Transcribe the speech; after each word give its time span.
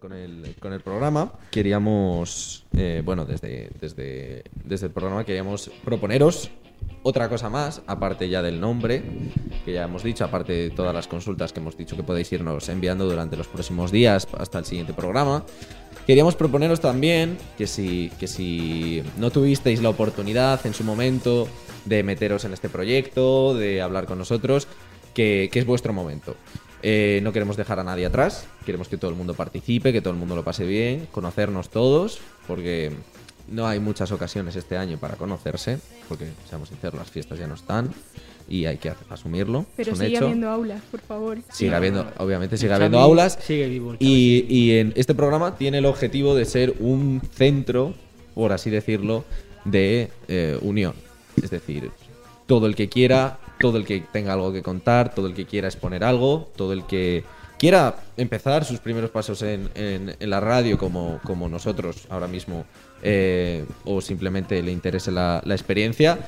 con 0.00 0.12
el, 0.12 0.54
con 0.60 0.72
el 0.72 0.80
programa, 0.80 1.32
queríamos, 1.50 2.64
eh, 2.76 3.02
bueno, 3.04 3.24
desde, 3.24 3.70
desde, 3.80 4.44
desde 4.64 4.86
el 4.86 4.92
programa 4.92 5.24
queríamos 5.24 5.70
proponeros 5.84 6.50
otra 7.02 7.28
cosa 7.28 7.48
más, 7.48 7.82
aparte 7.86 8.28
ya 8.28 8.42
del 8.42 8.60
nombre, 8.60 9.02
que 9.64 9.72
ya 9.72 9.84
hemos 9.84 10.02
dicho, 10.02 10.24
aparte 10.24 10.52
de 10.52 10.70
todas 10.70 10.94
las 10.94 11.06
consultas 11.06 11.52
que 11.52 11.60
hemos 11.60 11.76
dicho 11.76 11.96
que 11.96 12.02
podéis 12.02 12.30
irnos 12.32 12.68
enviando 12.68 13.08
durante 13.08 13.36
los 13.36 13.46
próximos 13.46 13.92
días 13.92 14.26
hasta 14.36 14.58
el 14.58 14.64
siguiente 14.64 14.92
programa. 14.92 15.44
Queríamos 16.06 16.36
proponeros 16.36 16.80
también 16.80 17.38
que 17.56 17.66
si, 17.66 18.10
que 18.18 18.26
si 18.26 19.02
no 19.18 19.30
tuvisteis 19.30 19.80
la 19.82 19.90
oportunidad 19.90 20.64
en 20.66 20.74
su 20.74 20.82
momento 20.82 21.48
de 21.84 22.02
meteros 22.02 22.44
en 22.44 22.52
este 22.52 22.68
proyecto, 22.68 23.54
de 23.54 23.80
hablar 23.80 24.06
con 24.06 24.18
nosotros, 24.18 24.66
que, 25.14 25.48
que 25.52 25.58
es 25.58 25.66
vuestro 25.66 25.92
momento. 25.92 26.34
Eh, 26.82 27.20
no 27.22 27.32
queremos 27.32 27.56
dejar 27.56 27.80
a 27.80 27.84
nadie 27.84 28.06
atrás, 28.06 28.46
queremos 28.64 28.88
que 28.88 28.96
todo 28.96 29.10
el 29.10 29.16
mundo 29.16 29.34
participe, 29.34 29.92
que 29.92 30.00
todo 30.00 30.12
el 30.12 30.18
mundo 30.18 30.36
lo 30.36 30.44
pase 30.44 30.64
bien, 30.64 31.08
conocernos 31.10 31.70
todos, 31.70 32.20
porque 32.46 32.92
no 33.48 33.66
hay 33.66 33.80
muchas 33.80 34.12
ocasiones 34.12 34.56
este 34.56 34.76
año 34.76 34.98
para 34.98 35.16
conocerse, 35.16 35.78
porque, 36.08 36.28
seamos 36.48 36.68
sinceros, 36.68 36.98
las 36.98 37.10
fiestas 37.10 37.38
ya 37.38 37.46
no 37.46 37.54
están 37.54 37.90
y 38.48 38.66
hay 38.66 38.78
que 38.78 38.92
asumirlo. 39.10 39.66
Pero 39.76 39.94
sigue 39.94 40.08
hecho. 40.08 40.24
habiendo 40.24 40.48
aulas, 40.48 40.82
por 40.90 41.00
favor. 41.00 41.38
Sigue 41.52 41.74
habiendo, 41.74 42.10
obviamente 42.18 42.56
sigue 42.56 42.72
habiendo 42.72 42.98
aulas. 42.98 43.38
Sigue 43.42 43.68
vivo. 43.68 43.96
Y, 43.98 44.46
y 44.48 44.78
en 44.78 44.92
este 44.96 45.14
programa 45.14 45.56
tiene 45.56 45.78
el 45.78 45.86
objetivo 45.86 46.34
de 46.34 46.44
ser 46.44 46.74
un 46.80 47.20
centro, 47.32 47.94
por 48.34 48.52
así 48.52 48.70
decirlo, 48.70 49.24
de 49.64 50.10
eh, 50.28 50.58
unión. 50.62 50.94
Es 51.42 51.50
decir, 51.50 51.90
todo 52.46 52.66
el 52.66 52.74
que 52.74 52.88
quiera, 52.88 53.38
todo 53.60 53.78
el 53.78 53.84
que 53.84 54.00
tenga 54.12 54.32
algo 54.32 54.52
que 54.52 54.62
contar, 54.62 55.14
todo 55.14 55.26
el 55.26 55.34
que 55.34 55.46
quiera 55.46 55.68
exponer 55.68 56.04
algo, 56.04 56.50
todo 56.56 56.72
el 56.72 56.84
que 56.86 57.24
quiera 57.58 57.96
empezar 58.16 58.64
sus 58.64 58.78
primeros 58.80 59.10
pasos 59.10 59.42
en, 59.42 59.68
en- 59.74 60.14
en 60.18 60.30
la 60.30 60.40
radio 60.40 60.78
como, 60.78 61.20
como 61.24 61.48
nosotros 61.48 62.06
ahora 62.08 62.28
mismo, 62.28 62.64
eh, 63.02 63.64
o 63.84 64.00
simplemente 64.00 64.62
le 64.62 64.70
interese 64.72 65.10
la, 65.10 65.42
la 65.44 65.54
experiencia, 65.54 66.18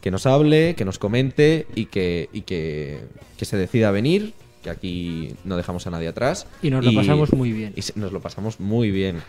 que 0.00 0.10
nos 0.10 0.26
hable, 0.26 0.74
que 0.76 0.84
nos 0.84 0.98
comente 0.98 1.66
y 1.74 1.86
que, 1.86 2.28
y 2.32 2.42
que, 2.42 3.00
que 3.36 3.44
se 3.44 3.56
decida 3.56 3.88
a 3.88 3.90
venir, 3.90 4.32
que 4.62 4.70
aquí 4.70 5.34
no 5.44 5.56
dejamos 5.56 5.86
a 5.86 5.90
nadie 5.90 6.08
atrás. 6.08 6.46
Y 6.62 6.70
nos 6.70 6.84
lo 6.84 6.90
pasamos 6.94 7.32
muy 7.32 7.52
bien. 7.52 7.74
Y 7.76 7.82
nos 7.98 8.12
lo 8.12 8.20
pasamos 8.20 8.58
muy 8.60 8.90
bien. 8.90 9.22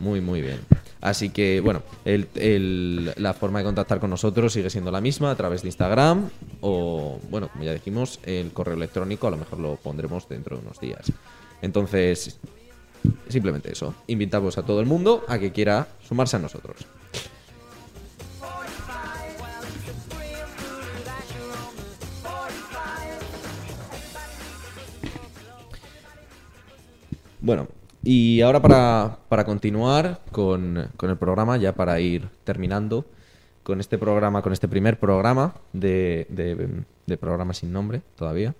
Muy, 0.00 0.20
muy 0.20 0.42
bien. 0.42 0.60
Así 1.00 1.30
que, 1.30 1.60
bueno, 1.60 1.82
la 2.04 3.34
forma 3.34 3.58
de 3.58 3.64
contactar 3.64 4.00
con 4.00 4.10
nosotros 4.10 4.52
sigue 4.52 4.70
siendo 4.70 4.90
la 4.90 5.00
misma 5.00 5.30
a 5.30 5.36
través 5.36 5.62
de 5.62 5.68
Instagram 5.68 6.30
o, 6.62 7.18
bueno, 7.30 7.48
como 7.48 7.64
ya 7.64 7.74
dijimos, 7.74 8.20
el 8.24 8.52
correo 8.52 8.74
electrónico, 8.74 9.26
a 9.26 9.30
lo 9.30 9.36
mejor 9.36 9.60
lo 9.60 9.76
pondremos 9.76 10.28
dentro 10.28 10.56
de 10.56 10.62
unos 10.62 10.80
días. 10.80 11.12
Entonces, 11.60 12.38
simplemente 13.28 13.70
eso. 13.72 13.94
Invitamos 14.06 14.56
a 14.56 14.62
todo 14.62 14.80
el 14.80 14.86
mundo 14.86 15.24
a 15.28 15.38
que 15.38 15.52
quiera 15.52 15.88
sumarse 16.06 16.36
a 16.36 16.38
nosotros. 16.38 16.86
Bueno, 27.40 27.68
y 28.04 28.40
ahora 28.42 28.60
para, 28.60 29.18
para 29.28 29.44
continuar 29.44 30.20
con, 30.30 30.88
con 30.96 31.10
el 31.10 31.16
programa, 31.16 31.56
ya 31.56 31.74
para 31.74 31.98
ir 32.00 32.28
terminando 32.44 33.04
con 33.62 33.80
este 33.80 33.96
programa, 33.98 34.42
con 34.42 34.52
este 34.52 34.68
primer 34.68 34.98
programa 34.98 35.54
de, 35.72 36.26
de, 36.28 36.84
de 37.06 37.16
programa 37.16 37.54
sin 37.54 37.72
nombre 37.72 38.02
todavía, 38.16 38.54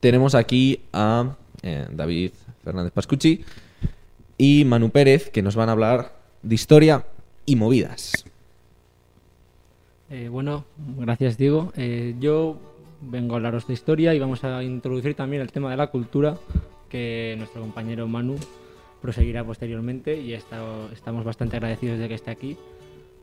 tenemos 0.00 0.34
aquí 0.34 0.80
a 0.92 1.36
eh, 1.62 1.86
David 1.90 2.32
Fernández 2.62 2.92
Pascucci 2.92 3.44
y 4.38 4.64
Manu 4.64 4.90
Pérez, 4.90 5.30
que 5.30 5.42
nos 5.42 5.56
van 5.56 5.68
a 5.68 5.72
hablar 5.72 6.12
de 6.42 6.54
historia 6.54 7.04
y 7.44 7.56
movidas. 7.56 8.24
Eh, 10.10 10.28
bueno, 10.28 10.64
gracias 10.98 11.38
Diego. 11.38 11.72
Eh, 11.76 12.14
yo 12.20 12.58
vengo 13.00 13.34
a 13.34 13.36
hablaros 13.38 13.66
de 13.66 13.74
historia 13.74 14.14
y 14.14 14.18
vamos 14.18 14.44
a 14.44 14.62
introducir 14.62 15.14
también 15.14 15.42
el 15.42 15.52
tema 15.52 15.70
de 15.70 15.76
la 15.76 15.88
cultura 15.88 16.38
que 16.88 17.34
nuestro 17.38 17.60
compañero 17.62 18.06
Manu 18.08 18.36
proseguirá 19.00 19.44
posteriormente 19.44 20.20
y 20.20 20.32
esta- 20.32 20.88
estamos 20.92 21.24
bastante 21.24 21.56
agradecidos 21.56 21.98
de 21.98 22.08
que 22.08 22.14
esté 22.14 22.30
aquí 22.30 22.56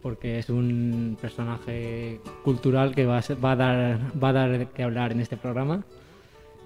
porque 0.01 0.38
es 0.38 0.50
un 0.50 1.18
personaje 1.19 2.19
cultural 2.44 2.94
que 2.94 3.06
va 3.06 3.19
a, 3.19 3.56
dar, 3.56 4.68
que 4.68 4.84
hablar 4.84 5.13
en 5.13 5.22
este 5.22 5.38
programa. 5.38 5.85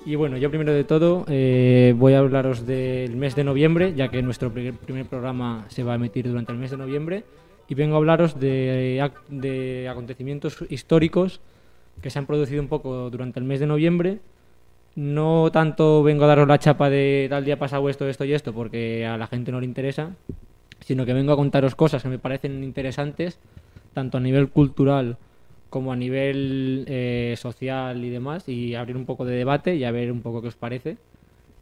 Y 0.07 0.15
bueno, 0.15 0.37
yo 0.37 0.49
primero 0.49 0.73
de 0.73 0.83
todo 0.83 1.23
eh, 1.27 1.93
voy 1.97 2.13
a 2.13 2.19
hablaros 2.19 2.65
del 2.65 3.15
mes 3.15 3.35
de 3.35 3.43
noviembre, 3.43 3.93
ya 3.95 4.09
que 4.09 4.23
nuestro 4.23 4.51
primer, 4.51 5.05
programa 5.05 5.65
se 5.67 5.83
va 5.83 5.91
a 5.93 5.95
emitir 5.95 6.27
durante 6.27 6.51
el 6.51 6.57
mes 6.57 6.71
de 6.71 6.77
noviembre. 6.77 7.23
Y 7.69 7.75
vengo 7.75 7.95
a 7.95 7.97
hablaros 7.97 8.39
de 8.39 9.87
acontecimientos 9.91 10.65
históricos 10.69 11.39
que 12.01 12.09
se 12.09 12.17
han 12.17 12.25
producido 12.25 12.61
un 12.61 12.69
poco 12.69 13.09
durante 13.11 13.39
el 13.39 13.45
mes 13.45 13.59
de 13.59 13.67
noviembre. 13.67 14.19
No 14.97 15.51
tanto 15.51 16.01
vengo 16.01 16.23
a 16.23 16.27
daros 16.27 16.47
la 16.47 16.57
chapa 16.57 16.89
de 16.89 17.27
tal 17.29 17.45
día 17.45 17.59
pasado 17.59 17.87
esto, 17.87 18.09
esto 18.09 18.25
y 18.25 18.33
esto, 18.33 18.51
porque 18.51 19.05
a 19.05 19.15
la 19.15 19.27
gente 19.27 19.51
no 19.51 19.59
le 19.59 19.67
interesa, 19.67 20.15
sino 20.79 21.05
que 21.05 21.13
vengo 21.13 21.31
a 21.31 21.35
contaros 21.35 21.75
cosas 21.75 22.01
que 22.01 22.09
me 22.09 22.17
parecen 22.17 22.63
interesantes, 22.63 23.37
tanto 23.93 24.17
a 24.17 24.21
nivel 24.21 24.49
cultural 24.49 25.17
como 25.69 25.91
a 25.91 25.95
nivel 25.95 26.85
eh, 26.87 27.35
social 27.37 28.03
y 28.03 28.09
demás, 28.09 28.49
y 28.49 28.73
abrir 28.73 28.97
un 28.97 29.05
poco 29.05 29.23
de 29.23 29.35
debate 29.35 29.75
y 29.75 29.83
a 29.83 29.91
ver 29.91 30.11
un 30.11 30.21
poco 30.21 30.41
qué 30.41 30.47
os 30.47 30.55
parece. 30.55 30.97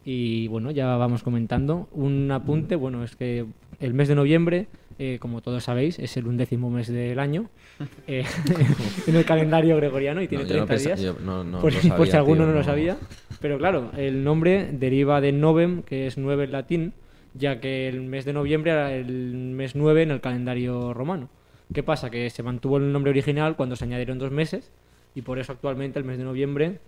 Y 0.02 0.48
bueno, 0.48 0.70
ya 0.70 0.96
vamos 0.96 1.22
comentando. 1.22 1.90
Un 1.92 2.30
apunte, 2.30 2.74
bueno, 2.74 3.04
es 3.04 3.16
que 3.16 3.44
el 3.80 3.92
mes 3.92 4.08
de 4.08 4.14
noviembre, 4.14 4.66
eh, 4.98 5.18
como 5.20 5.40
todos 5.42 5.64
sabéis, 5.64 5.98
es 5.98 6.16
el 6.16 6.26
undécimo 6.26 6.70
mes 6.70 6.88
del 6.88 7.18
año 7.18 7.50
eh, 8.06 8.24
en 9.06 9.16
el 9.16 9.24
calendario 9.24 9.76
gregoriano 9.76 10.22
y 10.22 10.28
tiene 10.28 10.44
No, 10.44 10.50
yo 10.50 10.56
no 10.60 10.66
30 10.66 10.74
pensa- 10.74 10.88
días 10.96 11.00
yo 11.00 11.24
no- 11.24 11.44
no 11.44 11.60
por, 11.60 11.72
si- 11.72 11.88
por 11.88 11.98
sabía, 11.98 12.10
si 12.12 12.16
alguno 12.16 12.38
tío, 12.44 12.46
no 12.46 12.52
lo 12.54 12.64
sabía. 12.64 12.96
Pero 13.40 13.58
claro, 13.58 13.90
el 13.96 14.24
nombre 14.24 14.68
deriva 14.72 15.20
de 15.20 15.32
novem, 15.32 15.82
que 15.82 16.06
es 16.06 16.16
9 16.16 16.44
en 16.44 16.52
latín, 16.52 16.92
ya 17.34 17.60
que 17.60 17.88
el 17.88 18.00
mes 18.02 18.24
de 18.24 18.32
noviembre 18.32 18.70
era 18.72 18.94
el 18.94 19.06
mes 19.12 19.74
9 19.76 20.02
en 20.04 20.10
el 20.10 20.20
calendario 20.22 20.94
romano. 20.94 21.28
¿Qué 21.74 21.82
pasa? 21.82 22.08
Que 22.10 22.30
se 22.30 22.42
mantuvo 22.42 22.78
el 22.78 22.92
nombre 22.92 23.10
original 23.10 23.56
cuando 23.56 23.76
se 23.76 23.84
añadieron 23.84 24.18
dos 24.18 24.30
meses 24.30 24.70
y 25.14 25.22
por 25.22 25.38
eso 25.38 25.52
actualmente 25.52 25.98
el 25.98 26.04
mes 26.06 26.16
de 26.16 26.24
noviembre 26.24 26.78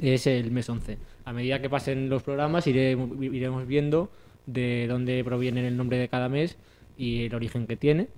es 0.00 0.26
el 0.26 0.50
mes 0.50 0.68
11. 0.68 0.98
A 1.24 1.32
medida 1.32 1.60
que 1.62 1.70
pasen 1.70 2.08
los 2.10 2.22
programas 2.22 2.66
iremos, 2.66 3.10
iremos 3.22 3.66
viendo 3.66 4.10
de 4.46 4.86
dónde 4.88 5.22
proviene 5.24 5.66
el 5.66 5.76
nombre 5.76 5.96
de 5.98 6.08
cada 6.08 6.28
mes 6.28 6.58
y 6.98 7.24
el 7.24 7.34
origen 7.34 7.66
que 7.66 7.76
tiene. 7.76 8.08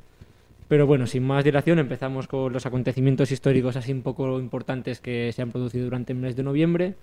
Pero 0.67 0.87
bueno, 0.87 1.07
sin 1.07 1.25
más 1.25 1.45
dilación, 1.45 1.79
empezamos 1.79 2.29
con 2.29 2.53
los 2.53 2.65
acontecimientos 2.65 3.33
históricos 3.33 3.77
así 3.77 3.93
un 3.93 4.03
poco 4.03 4.39
importantes 4.39 5.01
que 5.01 5.33
se 5.33 5.43
han 5.43 5.51
producido 5.51 5.85
durante 5.85 6.13
el 6.13 6.19
mes 6.19 6.37
de 6.37 6.43
noviembre. 6.43 6.95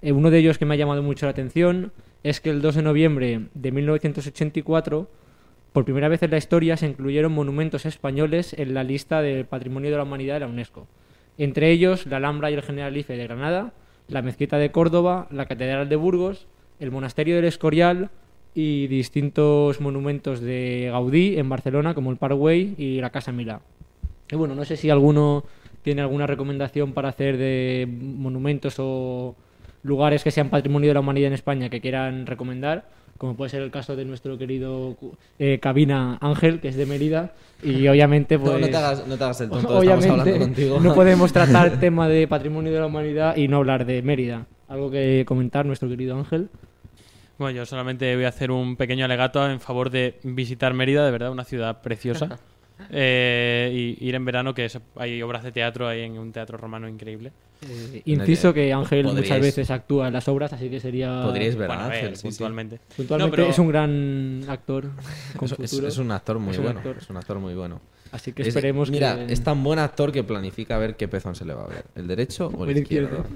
Eh, 0.00 0.12
uno 0.12 0.30
de 0.30 0.38
ellos 0.38 0.58
que 0.58 0.64
me 0.64 0.74
ha 0.74 0.78
llamado 0.78 1.02
mucho 1.02 1.26
la 1.26 1.30
atención 1.30 1.92
es 2.22 2.40
que 2.40 2.50
el 2.50 2.62
2 2.62 2.76
de 2.76 2.82
noviembre 2.82 3.48
de 3.52 3.70
1984, 3.70 5.10
por 5.72 5.84
primera 5.84 6.08
vez 6.08 6.22
en 6.22 6.30
la 6.30 6.38
historia, 6.38 6.76
se 6.76 6.86
incluyeron 6.86 7.32
monumentos 7.32 7.86
españoles 7.86 8.54
en 8.54 8.74
la 8.74 8.82
lista 8.82 9.20
del 9.20 9.44
Patrimonio 9.44 9.90
de 9.90 9.96
la 9.98 10.04
Humanidad 10.04 10.34
de 10.34 10.40
la 10.40 10.46
UNESCO. 10.46 10.86
Entre 11.36 11.70
ellos, 11.70 12.06
la 12.06 12.16
Alhambra 12.16 12.50
y 12.50 12.54
el 12.54 12.62
Generalife 12.62 13.16
de 13.16 13.24
Granada, 13.24 13.74
la 14.08 14.22
Mezquita 14.22 14.58
de 14.58 14.70
Córdoba, 14.70 15.28
la 15.30 15.46
Catedral 15.46 15.88
de 15.88 15.96
Burgos, 15.96 16.46
el 16.80 16.90
Monasterio 16.90 17.36
del 17.36 17.44
Escorial 17.44 18.10
y 18.54 18.86
distintos 18.86 19.80
monumentos 19.80 20.40
de 20.40 20.88
Gaudí 20.90 21.38
en 21.38 21.48
Barcelona, 21.48 21.94
como 21.94 22.10
el 22.10 22.16
Parkway 22.16 22.74
y 22.76 23.00
la 23.00 23.10
Casa 23.10 23.32
Milá. 23.32 23.60
Y 24.30 24.36
bueno, 24.36 24.54
no 24.54 24.64
sé 24.64 24.76
si 24.76 24.90
alguno 24.90 25.44
tiene 25.82 26.02
alguna 26.02 26.26
recomendación 26.26 26.92
para 26.92 27.08
hacer 27.08 27.36
de 27.36 27.88
monumentos 27.88 28.76
o 28.78 29.34
lugares 29.82 30.22
que 30.22 30.30
sean 30.30 30.48
patrimonio 30.48 30.88
de 30.88 30.94
la 30.94 31.00
humanidad 31.00 31.28
en 31.28 31.34
España 31.34 31.68
que 31.68 31.80
quieran 31.80 32.26
recomendar, 32.26 32.84
como 33.18 33.36
puede 33.36 33.50
ser 33.50 33.62
el 33.62 33.70
caso 33.70 33.96
de 33.96 34.04
nuestro 34.04 34.38
querido 34.38 34.96
eh, 35.38 35.58
Cabina 35.60 36.18
Ángel, 36.20 36.60
que 36.60 36.68
es 36.68 36.76
de 36.76 36.86
Mérida, 36.86 37.32
y 37.62 37.88
obviamente 37.88 38.38
pues... 38.38 38.52
No, 38.52 38.58
no 38.58 38.68
te 38.68 38.76
hagas, 38.76 39.06
no 39.06 39.16
te 39.16 39.24
hagas 39.24 39.40
el 39.40 39.50
tonto, 39.50 39.82
estamos 39.82 40.04
hablando 40.04 40.22
Obviamente 40.22 40.38
contigo. 40.38 40.80
no 40.80 40.94
podemos 40.94 41.32
tratar 41.34 41.80
tema 41.80 42.08
de 42.08 42.28
patrimonio 42.28 42.72
de 42.72 42.80
la 42.80 42.86
humanidad 42.86 43.36
y 43.36 43.48
no 43.48 43.58
hablar 43.58 43.86
de 43.86 44.02
Mérida. 44.02 44.46
Algo 44.68 44.90
que 44.90 45.24
comentar 45.26 45.66
nuestro 45.66 45.88
querido 45.88 46.16
Ángel. 46.16 46.48
Bueno, 47.38 47.56
yo 47.56 47.66
solamente 47.66 48.14
voy 48.14 48.24
a 48.24 48.28
hacer 48.28 48.50
un 48.50 48.76
pequeño 48.76 49.04
alegato 49.04 49.48
en 49.50 49.60
favor 49.60 49.90
de 49.90 50.18
visitar 50.22 50.74
Mérida, 50.74 51.04
de 51.04 51.10
verdad, 51.10 51.30
una 51.32 51.44
ciudad 51.44 51.80
preciosa. 51.82 52.38
Eh, 52.90 53.70
y 54.00 54.08
ir 54.08 54.16
en 54.16 54.24
verano, 54.24 54.54
que 54.54 54.64
es- 54.64 54.76
hay 54.96 55.22
obras 55.22 55.44
de 55.44 55.52
teatro 55.52 55.86
ahí 55.86 56.00
en 56.00 56.18
un 56.18 56.32
teatro 56.32 56.58
romano 56.58 56.88
increíble. 56.88 57.30
Eh, 57.68 58.02
inciso 58.06 58.52
que 58.52 58.72
Ángel 58.72 59.04
muchas 59.06 59.40
veces 59.40 59.70
actúa 59.70 60.08
en 60.08 60.14
las 60.14 60.26
obras, 60.26 60.52
así 60.52 60.68
que 60.68 60.80
sería... 60.80 61.22
Podríais 61.22 61.54
ver 61.54 61.68
Bueno, 61.68 61.82
a 61.82 61.86
Ángel, 61.86 62.16
sí, 62.16 62.22
sí. 62.22 62.28
puntualmente. 62.28 62.80
Puntualmente 62.96 63.30
No, 63.30 63.36
pero- 63.36 63.50
es 63.52 63.58
un 63.60 63.68
gran 63.68 64.44
actor 64.48 64.86
con 65.36 65.46
Es, 65.46 65.52
es- 65.52 65.70
futuro. 65.70 65.86
es 65.88 65.98
un 65.98 66.10
actor 66.10 66.38
muy 66.40 66.50
Es 66.52 66.58
un 66.58 66.64
bueno. 66.64 66.78
actor. 66.80 66.96
Es 66.98 67.08
un 67.08 67.16
actor 67.18 67.38
muy 67.38 67.54
bueno. 67.54 67.80
Así 68.12 68.32
que 68.32 68.42
Es- 68.42 68.48
esperemos 68.48 68.90
mira, 68.90 69.16
que... 69.26 69.32
es 69.32 69.42
tan 69.42 69.64
buen 69.64 69.78
actor 69.78 70.12
que 70.12 70.22
planifica 70.22 70.76
a 70.76 70.78
ver 70.78 70.96
qué 70.96 71.08
pezón 71.08 71.34
se 71.34 71.44
le 71.46 71.54
va 71.54 71.64
a 71.64 71.68
ver. 71.68 71.84
¿El 71.96 72.06
derecho 72.06 72.48
o 72.54 72.64
el 72.64 72.70
El 72.70 72.78
izquierdo. 72.82 73.24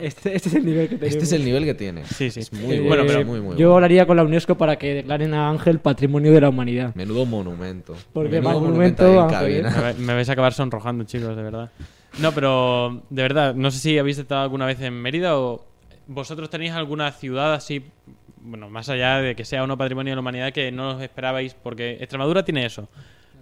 Este, 0.00 0.34
este 0.36 0.48
es 0.50 0.54
el 0.54 0.64
nivel 0.66 0.88
que 0.90 0.96
tenemos. 0.96 1.12
Este 1.14 1.24
es 1.24 1.32
el 1.32 1.44
nivel 1.44 1.64
que 1.64 1.72
tiene. 1.74 2.04
Sí, 2.04 2.30
sí. 2.30 2.40
Es 2.40 2.52
muy 2.52 2.74
Eh, 2.76 2.80
bueno, 2.80 3.04
pero 3.06 3.24
muy, 3.24 3.40
muy 3.40 3.56
yo 3.56 3.68
bueno. 3.68 3.74
hablaría 3.76 4.06
con 4.06 4.16
la 4.16 4.24
UNESCO 4.24 4.54
para 4.58 4.76
que 4.76 4.94
declaren 4.96 5.32
a 5.32 5.48
Ángel 5.48 5.78
Patrimonio 5.78 6.32
de 6.32 6.40
la 6.42 6.50
Humanidad. 6.50 6.94
Menudo 6.94 7.24
monumento. 7.24 7.96
Porque 8.12 8.40
Menudo 8.42 8.60
monumento, 8.60 9.22
Ángel, 9.22 9.38
cabina. 9.62 9.70
Me, 9.70 9.80
va- 9.82 9.92
me 9.94 10.14
vais 10.14 10.28
a 10.28 10.32
acabar 10.32 10.52
sonrojando, 10.52 11.04
chicos, 11.04 11.34
de 11.34 11.42
verdad. 11.42 11.70
No, 12.18 12.32
pero 12.32 13.02
de 13.08 13.22
verdad, 13.22 13.54
no 13.54 13.70
sé 13.70 13.78
si 13.78 13.98
habéis 13.98 14.18
estado 14.18 14.42
alguna 14.42 14.66
vez 14.66 14.78
en 14.82 14.92
Mérida 15.00 15.38
o 15.38 15.64
vosotros 16.08 16.50
tenéis 16.50 16.72
alguna 16.72 17.10
ciudad 17.12 17.54
así, 17.54 17.82
bueno, 18.42 18.68
más 18.68 18.90
allá 18.90 19.18
de 19.22 19.34
que 19.34 19.44
sea 19.46 19.62
o 19.64 19.66
no 19.66 19.78
patrimonio 19.78 20.10
de 20.10 20.16
la 20.16 20.20
humanidad 20.20 20.52
que 20.52 20.70
no 20.72 20.96
os 20.96 21.02
esperabais, 21.02 21.54
porque 21.54 21.92
Extremadura 22.00 22.44
tiene 22.44 22.66
eso. 22.66 22.88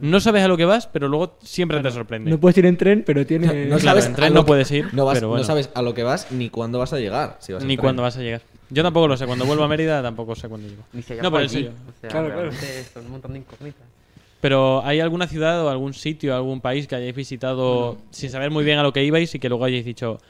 No 0.01 0.21
sabes 0.21 0.43
a 0.45 0.49
lo 0.49 0.57
que 0.57 0.65
vas, 0.65 0.87
pero 0.87 1.09
luego 1.09 1.37
siempre 1.43 1.81
te 1.81 1.91
sorprende. 1.91 2.31
No 2.31 2.39
puedes 2.39 2.57
ir 2.59 2.67
en 2.67 2.77
tren, 2.77 3.03
pero 3.07 3.27
tiene... 3.27 3.67
No 3.67 3.79
sabes 3.79 4.07
en 4.07 4.13
a 4.13 4.17
tren 4.17 4.29
lo 4.33 4.41
no 4.41 4.45
que- 4.45 4.49
puedes 4.49 4.71
ir, 4.71 4.93
No, 4.95 5.05
vas- 5.05 5.15
pero 5.15 5.29
bueno. 5.29 5.43
no 5.43 5.47
sabes 5.47 5.71
a 5.75 5.83
lo 5.83 5.95
que 5.95 6.03
vas 6.03 6.31
ni 6.33 6.51
cuándo 6.51 6.79
vas 6.79 6.93
a 6.93 6.99
llegar. 6.99 7.37
si 7.41 7.53
vas 7.53 7.65
Ni 7.65 7.77
cuándo 7.77 8.03
vas 8.03 8.17
a 8.17 8.21
llegar. 8.21 8.43
Yo 8.71 8.83
tampoco 8.83 9.09
lo 9.09 9.17
sé. 9.17 9.27
Cuando 9.27 9.45
vuelvo 9.47 9.65
a 9.65 9.69
Mérida 9.69 10.03
tampoco 10.03 10.35
sé 10.37 10.49
cuándo 10.49 10.69
llego. 10.69 10.83
Ni 10.93 11.01
No, 11.01 11.07
llama 11.09 11.23
pero 11.23 11.37
en 11.39 11.43
allí. 11.45 11.49
serio. 11.55 11.71
O 11.71 12.01
sea, 12.01 12.11
Claro, 12.11 12.27
claro. 12.33 12.51
son 12.93 13.05
un 13.07 13.11
montón 13.13 13.33
de 13.33 13.39
incógnitas. 13.39 13.83
Pero 14.41 14.85
¿hay 14.85 15.01
alguna 15.01 15.27
ciudad 15.27 15.65
o 15.65 15.69
algún 15.71 15.95
sitio, 15.95 16.37
algún 16.37 16.61
país 16.61 16.87
que 16.87 16.95
hayáis 16.95 17.15
visitado 17.15 17.99
sin 18.11 18.31
saber 18.31 18.51
muy 18.53 18.65
bien 18.65 18.79
a 18.79 18.83
lo 18.85 18.93
que 18.93 19.03
ibais 19.05 19.35
y 19.35 19.39
que 19.41 19.49
luego 19.49 19.65
hayáis 19.65 19.85
dicho, 19.85 20.21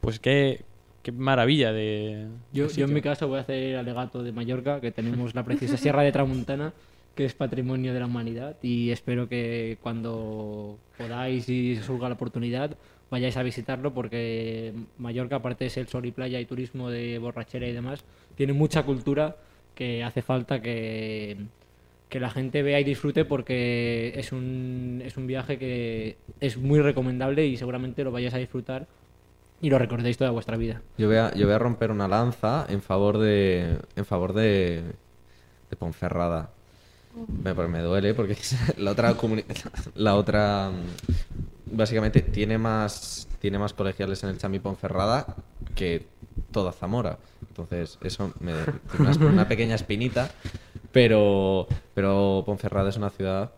pues 0.00 0.18
qué, 0.20 0.62
qué 1.02 1.12
maravilla 1.12 1.70
de... 1.72 2.28
Yo, 2.52 2.62
de 2.62 2.62
yo 2.62 2.64
en 2.64 2.70
sitio"? 2.70 2.88
mi 2.88 3.02
caso 3.02 3.28
voy 3.28 3.38
a 3.38 3.42
hacer 3.42 3.76
alegato 3.76 4.22
de 4.22 4.32
Mallorca, 4.32 4.80
que 4.80 4.90
tenemos 4.90 5.34
la 5.34 5.42
preciosa 5.44 5.76
Sierra 5.76 6.02
de 6.02 6.12
Tramuntana, 6.12 6.72
que 7.18 7.24
es 7.24 7.34
patrimonio 7.34 7.92
de 7.92 7.98
la 7.98 8.06
humanidad, 8.06 8.58
y 8.62 8.92
espero 8.92 9.28
que 9.28 9.76
cuando 9.82 10.78
podáis 10.96 11.48
y 11.48 11.74
surga 11.74 12.08
la 12.08 12.14
oportunidad 12.14 12.76
vayáis 13.10 13.36
a 13.36 13.42
visitarlo, 13.42 13.92
porque 13.92 14.72
Mallorca, 14.98 15.34
aparte 15.34 15.64
de 15.64 15.70
ser 15.70 15.88
sol 15.88 16.06
y 16.06 16.12
playa 16.12 16.38
y 16.38 16.44
turismo 16.44 16.90
de 16.90 17.18
borrachera 17.18 17.66
y 17.66 17.72
demás, 17.72 18.04
tiene 18.36 18.52
mucha 18.52 18.84
cultura 18.84 19.34
que 19.74 20.04
hace 20.04 20.22
falta 20.22 20.62
que, 20.62 21.38
que 22.08 22.20
la 22.20 22.30
gente 22.30 22.62
vea 22.62 22.78
y 22.78 22.84
disfrute 22.84 23.24
porque 23.24 24.12
es 24.14 24.30
un, 24.30 25.02
es 25.04 25.16
un 25.16 25.26
viaje 25.26 25.58
que 25.58 26.18
es 26.38 26.56
muy 26.56 26.80
recomendable 26.80 27.44
y 27.46 27.56
seguramente 27.56 28.04
lo 28.04 28.12
vayáis 28.12 28.34
a 28.34 28.38
disfrutar 28.38 28.86
y 29.60 29.70
lo 29.70 29.78
recordéis 29.80 30.16
toda 30.18 30.30
vuestra 30.30 30.56
vida. 30.56 30.82
Yo 30.98 31.08
voy, 31.08 31.16
a, 31.16 31.34
yo 31.34 31.46
voy 31.46 31.54
a 31.56 31.58
romper 31.58 31.90
una 31.90 32.06
lanza 32.06 32.64
en 32.68 32.80
favor 32.80 33.18
de 33.18 33.76
en 33.96 34.04
favor 34.04 34.34
de, 34.34 34.84
de 35.68 35.76
Ponferrada. 35.76 36.52
Me, 37.42 37.54
porque 37.54 37.70
me 37.70 37.80
duele 37.80 38.14
porque 38.14 38.36
la 38.76 38.92
otra 38.92 39.16
la 39.94 40.14
otra 40.14 40.70
básicamente 41.66 42.22
tiene 42.22 42.58
más 42.58 43.28
tiene 43.40 43.58
más 43.58 43.72
colegiales 43.72 44.22
en 44.22 44.30
el 44.30 44.38
Chami 44.38 44.58
Ponferrada 44.58 45.36
que 45.74 46.06
toda 46.52 46.72
Zamora. 46.72 47.18
Entonces, 47.48 47.98
eso 48.02 48.32
me 48.40 48.52
una, 48.98 49.26
una 49.26 49.48
pequeña 49.48 49.74
espinita, 49.74 50.30
pero 50.92 51.66
pero 51.94 52.42
Ponferrada 52.46 52.88
es 52.88 52.96
una 52.96 53.10
ciudad 53.10 53.52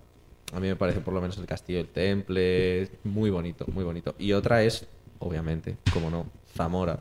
a 0.53 0.59
mí 0.59 0.67
me 0.67 0.77
parece 0.77 1.01
por 1.01 1.15
lo 1.15 1.21
menos 1.21 1.39
el 1.39 1.47
castillo 1.47 1.79
del 1.79 1.89
Temple 1.89 2.91
muy 3.05 3.31
bonito, 3.31 3.65
muy 3.69 3.85
bonito. 3.85 4.15
Y 4.19 4.33
otra 4.33 4.63
es 4.65 4.87
obviamente, 5.21 5.77
como 5.93 6.11
no, 6.11 6.27
Zamora. 6.55 7.01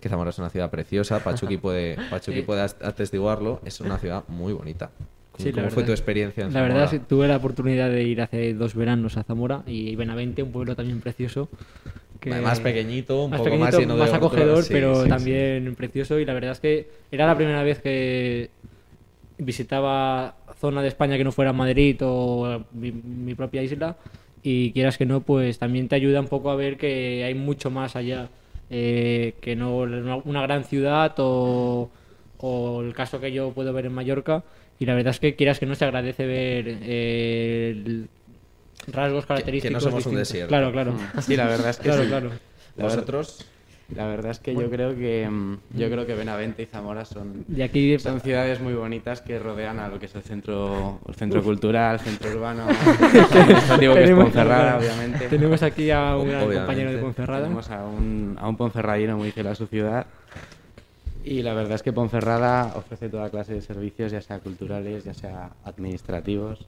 Que 0.00 0.08
Zamora 0.08 0.30
es 0.30 0.38
una 0.38 0.50
ciudad 0.50 0.70
preciosa, 0.70 1.22
Pachuqui 1.22 1.56
puede, 1.56 1.96
Pachuqui 2.10 2.42
puede 2.42 2.62
atestiguarlo, 2.62 3.60
es 3.64 3.80
una 3.80 3.98
ciudad 3.98 4.24
muy 4.28 4.52
bonita. 4.52 4.90
¿Cómo, 5.38 5.44
Sí, 5.44 5.52
cómo 5.52 5.70
fue 5.70 5.82
verdad. 5.82 5.86
tu 5.86 5.92
experiencia 5.92 6.44
en 6.44 6.52
La 6.52 6.62
verdad, 6.62 6.80
Zamora? 6.86 6.90
sí, 6.90 6.98
tuve 7.08 7.28
la 7.28 7.36
oportunidad 7.36 7.90
de 7.90 8.02
ir 8.04 8.20
hace 8.20 8.54
dos 8.54 8.74
veranos 8.74 9.16
a 9.16 9.22
Zamora 9.24 9.62
y 9.66 9.94
Benavente, 9.96 10.42
un 10.42 10.52
pueblo 10.52 10.74
también 10.74 11.00
precioso. 11.00 11.48
Que 12.20 12.30
Más 12.40 12.60
pequeñito, 12.60 13.22
un 13.24 13.30
más 13.30 13.38
poco 13.38 13.50
pequeñito, 13.50 13.66
más 13.66 13.78
lleno 13.78 13.94
de 13.94 14.00
más 14.00 14.10
cultura, 14.10 14.42
acogedor, 14.44 14.64
sí, 14.64 14.72
pero 14.72 15.06
también 15.08 15.74
precioso. 15.76 16.18
Y 16.18 16.24
la 16.24 16.34
verdad 16.34 16.52
es 16.52 16.60
que 16.60 16.90
era 17.12 17.26
la 17.26 17.36
primera 17.36 17.62
vez 17.62 17.80
que 17.80 18.50
visitaba 19.38 20.36
zona 20.60 20.82
de 20.82 20.88
España 20.88 21.16
que 21.16 21.24
no 21.24 21.32
fuera 21.32 21.52
Madrid 21.52 21.96
o 22.02 22.64
mi, 22.72 22.92
mi 22.92 23.34
propia 23.34 23.62
isla. 23.62 23.96
Y 24.42 24.72
quieras 24.72 24.98
que 24.98 25.06
no, 25.06 25.20
pues 25.20 25.58
también 25.58 25.88
te 25.88 25.96
ayuda 25.96 26.20
un 26.20 26.28
poco 26.28 26.50
a 26.50 26.56
ver 26.56 26.76
que 26.76 27.24
hay 27.24 27.34
mucho 27.34 27.70
más 27.70 27.96
allá. 27.96 28.28
eh, 28.70 29.34
que 29.40 29.56
no 29.56 29.78
una, 29.78 30.16
una 30.16 30.42
gran 30.42 30.64
ciudad 30.64 31.14
o, 31.18 31.90
o 32.38 32.82
el 32.82 32.92
caso 32.94 33.20
que 33.20 33.32
yo 33.32 33.52
puedo 33.52 33.72
ver 33.72 33.86
en 33.86 33.94
Mallorca. 33.94 34.44
Y 34.78 34.86
la 34.86 34.94
verdad 34.94 35.10
es 35.10 35.20
que 35.20 35.34
quieras 35.34 35.58
que 35.58 35.66
no 35.66 35.74
se 35.74 35.84
agradece 35.84 36.26
ver 36.26 36.64
eh, 36.82 37.70
el- 37.74 38.08
rasgos 38.92 39.26
característicos. 39.26 39.82
somos 39.82 40.06
un 40.06 40.12
distintos. 40.12 40.28
desierto. 40.28 40.48
Claro, 40.48 40.72
claro. 40.72 40.94
Sí, 41.20 41.36
la 41.36 41.46
verdad 41.46 41.70
es 41.70 41.76
que 41.78 41.82
Claro, 41.84 42.02
sí. 42.02 42.08
claro. 42.08 42.30
La 42.76 42.84
Vosotros, 42.84 43.44
La 43.96 44.06
verdad 44.06 44.30
es 44.30 44.38
que 44.38 44.54
yo 44.54 44.70
creo 44.70 44.94
que 44.94 45.26
mm, 45.28 45.56
yo 45.74 45.90
creo 45.90 46.06
que 46.06 46.14
Benavente 46.14 46.62
y 46.62 46.66
Zamora 46.66 47.04
son 47.04 47.44
De 47.48 47.64
aquí 47.64 47.98
son 47.98 48.20
ciudades 48.20 48.60
muy 48.60 48.74
bonitas 48.74 49.20
que 49.20 49.38
rodean 49.38 49.78
a 49.80 49.88
lo 49.88 49.98
que 49.98 50.06
es 50.06 50.14
el 50.14 50.22
centro 50.22 51.00
el 51.08 51.14
centro 51.16 51.42
cultural, 51.42 51.94
el 51.94 52.00
centro 52.00 52.30
urbano, 52.30 52.66
administrativo 53.32 53.94
que 53.94 54.00
es 54.04 54.06
Tenemos- 54.10 54.24
Ponferrada, 54.26 54.78
obviamente. 54.78 55.26
Tenemos 55.28 55.62
aquí 55.62 55.90
a 55.90 56.16
un 56.16 56.28
gran 56.28 56.52
compañero 56.52 56.92
de 56.92 56.98
Ponferrada. 56.98 57.42
Tenemos 57.42 57.70
a 57.70 57.84
un, 57.84 58.36
a 58.38 58.48
un 58.48 58.56
Ponferradino 58.56 59.16
muy 59.16 59.32
fiel 59.32 59.48
a 59.48 59.54
su 59.56 59.66
ciudad. 59.66 60.06
Y 61.30 61.42
la 61.42 61.52
verdad 61.52 61.74
es 61.74 61.82
que 61.82 61.92
Ponferrada 61.92 62.72
ofrece 62.74 63.10
toda 63.10 63.28
clase 63.28 63.52
de 63.52 63.60
servicios, 63.60 64.10
ya 64.10 64.22
sea 64.22 64.38
culturales, 64.38 65.04
ya 65.04 65.12
sea 65.12 65.50
administrativos. 65.62 66.66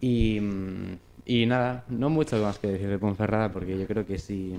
Y, 0.00 0.40
mm, 0.40 0.98
y 1.28 1.44
nada, 1.44 1.84
no 1.88 2.08
mucho 2.08 2.40
más 2.40 2.60
que 2.60 2.68
decir 2.68 2.88
de 2.88 2.98
Ponferrada, 2.98 3.50
porque 3.50 3.76
yo 3.76 3.84
creo 3.88 4.06
que 4.06 4.16
si, 4.16 4.54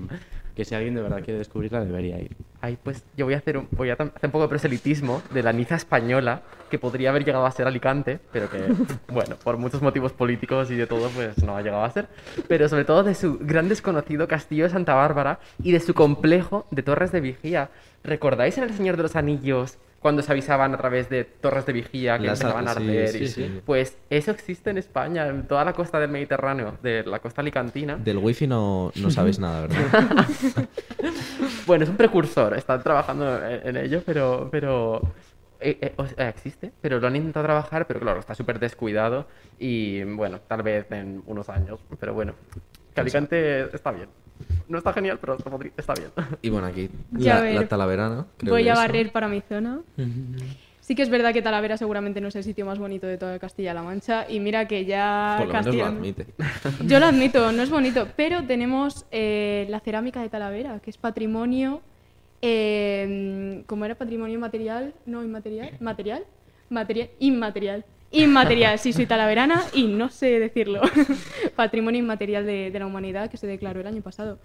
que 0.54 0.66
si 0.66 0.74
alguien 0.74 0.94
de 0.94 1.00
verdad 1.00 1.24
quiere 1.24 1.38
descubrirla, 1.38 1.82
debería 1.82 2.20
ir. 2.20 2.36
Ay, 2.60 2.76
pues 2.82 3.06
yo 3.16 3.24
voy 3.24 3.32
a 3.32 3.38
hacer 3.38 3.56
un, 3.56 3.68
voy 3.70 3.88
a 3.88 3.94
hacer 3.94 4.12
un 4.22 4.30
poco 4.30 4.42
de 4.42 4.48
proselitismo 4.48 5.22
de 5.32 5.42
la 5.42 5.54
Niza 5.54 5.76
española, 5.76 6.42
que 6.70 6.78
podría 6.78 7.08
haber 7.08 7.24
llegado 7.24 7.46
a 7.46 7.50
ser 7.52 7.66
Alicante, 7.66 8.20
pero 8.32 8.50
que, 8.50 8.58
bueno, 9.08 9.36
por 9.42 9.56
muchos 9.56 9.80
motivos 9.80 10.12
políticos 10.12 10.70
y 10.70 10.76
de 10.76 10.86
todo, 10.86 11.08
pues 11.08 11.42
no 11.42 11.56
ha 11.56 11.62
llegado 11.62 11.84
a 11.84 11.90
ser. 11.90 12.08
Pero 12.48 12.68
sobre 12.68 12.84
todo 12.84 13.02
de 13.02 13.14
su 13.14 13.38
gran 13.38 13.70
desconocido 13.70 14.28
castillo 14.28 14.64
de 14.64 14.70
Santa 14.70 14.94
Bárbara 14.94 15.40
y 15.62 15.72
de 15.72 15.80
su 15.80 15.94
complejo 15.94 16.66
de 16.70 16.82
torres 16.82 17.12
de 17.12 17.22
vigía. 17.22 17.70
¿Recordáis 18.04 18.58
en 18.58 18.64
El 18.64 18.74
Señor 18.74 18.98
de 18.98 19.04
los 19.04 19.16
Anillos 19.16 19.78
cuando 20.00 20.22
se 20.22 20.30
avisaban 20.32 20.74
a 20.74 20.78
través 20.78 21.08
de 21.10 21.24
torres 21.24 21.66
de 21.66 21.72
vigía 21.72 22.18
que 22.18 22.26
Las- 22.28 22.40
empezaban 22.40 22.68
a 22.68 22.74
sí, 22.74 22.82
arder? 22.82 23.08
sí, 23.08 23.24
y- 23.24 23.28
sí. 23.28 23.60
Pues 23.64 23.98
eso 24.10 24.30
existe 24.30 24.70
en 24.70 24.78
España, 24.78 25.26
en 25.26 25.46
toda 25.48 25.64
la 25.64 25.72
costa 25.72 25.98
del 25.98 26.10
Mediterráneo, 26.10 26.78
de 26.82 27.02
la 27.04 27.18
costa 27.18 27.40
alicantina. 27.40 27.96
del 27.96 28.18
wifi 28.18 28.46
no, 28.46 28.92
no 28.94 29.10
sabes 29.10 29.38
nada, 29.40 29.62
¿verdad? 29.66 30.68
Bueno, 31.66 31.84
es 31.84 31.90
un 31.90 31.96
precursor, 31.96 32.56
están 32.56 32.82
trabajando 32.82 33.44
en, 33.46 33.68
en 33.68 33.76
ello, 33.84 34.02
pero, 34.04 34.48
pero 34.50 35.02
eh, 35.60 35.78
eh, 35.80 35.92
o 35.96 36.06
sea, 36.06 36.28
existe, 36.28 36.72
pero 36.80 36.98
lo 36.98 37.06
han 37.06 37.16
intentado 37.16 37.44
trabajar, 37.44 37.86
pero 37.86 38.00
claro, 38.00 38.20
está 38.20 38.34
súper 38.34 38.58
descuidado 38.58 39.26
y 39.58 40.02
bueno, 40.04 40.40
tal 40.40 40.62
vez 40.62 40.90
en 40.90 41.22
unos 41.26 41.48
años, 41.48 41.80
pero 42.00 42.14
bueno, 42.14 42.34
que 42.94 43.00
Alicante 43.00 43.74
está 43.74 43.90
bien. 43.92 44.08
No 44.68 44.78
está 44.78 44.92
genial, 44.92 45.18
pero 45.20 45.36
está 45.76 45.94
bien. 45.94 46.10
Y 46.42 46.50
bueno, 46.50 46.66
aquí 46.66 46.90
Ya 47.12 47.36
la, 47.36 47.40
ver, 47.40 47.54
la 47.54 47.68
Talaverana. 47.68 48.26
creo 48.36 48.52
Voy 48.54 48.68
a 48.68 48.74
¿no? 48.74 48.78
barrer 48.80 49.10
para 49.12 49.28
mi 49.28 49.40
zona. 49.40 49.80
Sí 50.80 50.94
que 50.94 51.02
es 51.02 51.10
verdad 51.10 51.34
que 51.34 51.42
Talavera 51.42 51.76
seguramente 51.76 52.18
no 52.20 52.28
es 52.28 52.36
el 52.36 52.44
sitio 52.44 52.64
más 52.64 52.78
bonito 52.78 53.06
de 53.06 53.18
toda 53.18 53.38
Castilla-La 53.38 53.82
Mancha 53.82 54.24
y 54.26 54.40
mira 54.40 54.66
que 54.66 54.86
ya 54.86 55.34
Por 55.38 55.48
lo 55.48 55.52
menos 55.52 55.66
lo 55.66 55.72
Castilla- 55.84 55.98
admite. 55.98 56.26
Yo 56.86 56.98
lo 56.98 57.06
admito, 57.06 57.52
no 57.52 57.62
es 57.62 57.68
bonito, 57.68 58.08
pero 58.16 58.44
tenemos 58.44 59.04
eh, 59.10 59.66
la 59.68 59.80
cerámica 59.80 60.22
de 60.22 60.30
Talavera, 60.30 60.80
que 60.80 60.88
es 60.88 60.96
patrimonio, 60.96 61.82
eh, 62.40 63.62
¿cómo 63.66 63.84
era 63.84 63.94
patrimonio 63.96 64.38
material? 64.38 64.94
No, 65.06 65.22
inmaterial, 65.22 65.72
material, 65.80 66.24
material, 66.70 67.10
inmaterial. 67.18 67.84
Inmaterial, 68.10 68.78
sí, 68.78 68.92
soy 68.92 69.06
talaverana 69.06 69.62
y 69.74 69.84
no 69.84 70.08
sé 70.08 70.38
decirlo. 70.38 70.80
Patrimonio 71.56 72.00
inmaterial 72.00 72.46
de, 72.46 72.70
de 72.70 72.78
la 72.78 72.86
humanidad 72.86 73.30
que 73.30 73.36
se 73.36 73.46
declaró 73.46 73.80
el 73.80 73.86
año 73.86 74.00
pasado. 74.00 74.38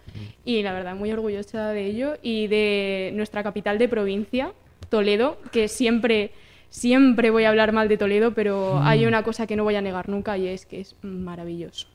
Y 0.44 0.64
la 0.64 0.74
verdad, 0.74 0.96
muy 0.96 1.12
orgullosa 1.12 1.70
de 1.70 1.86
ello 1.86 2.18
y 2.22 2.48
de 2.48 3.12
nuestra 3.14 3.42
capital 3.42 3.78
de 3.78 3.88
provincia, 3.88 4.52
Toledo, 4.90 5.38
que 5.52 5.70
siempre, 5.70 6.32
siempre 6.70 7.30
voy 7.30 7.46
a 7.46 7.50
hablar 7.50 7.72
mal 7.72 7.88
de 7.88 7.98
Toledo, 7.98 8.34
pero 8.34 8.80
hay 8.82 9.06
una 9.06 9.24
cosa 9.24 9.48
que 9.48 9.56
no 9.56 9.64
voy 9.64 9.76
a 9.76 9.82
negar 9.82 10.10
nunca 10.10 10.38
y 10.38 10.48
es 10.48 10.66
que 10.66 10.82
es 10.82 10.96
maravilloso. 11.02 11.88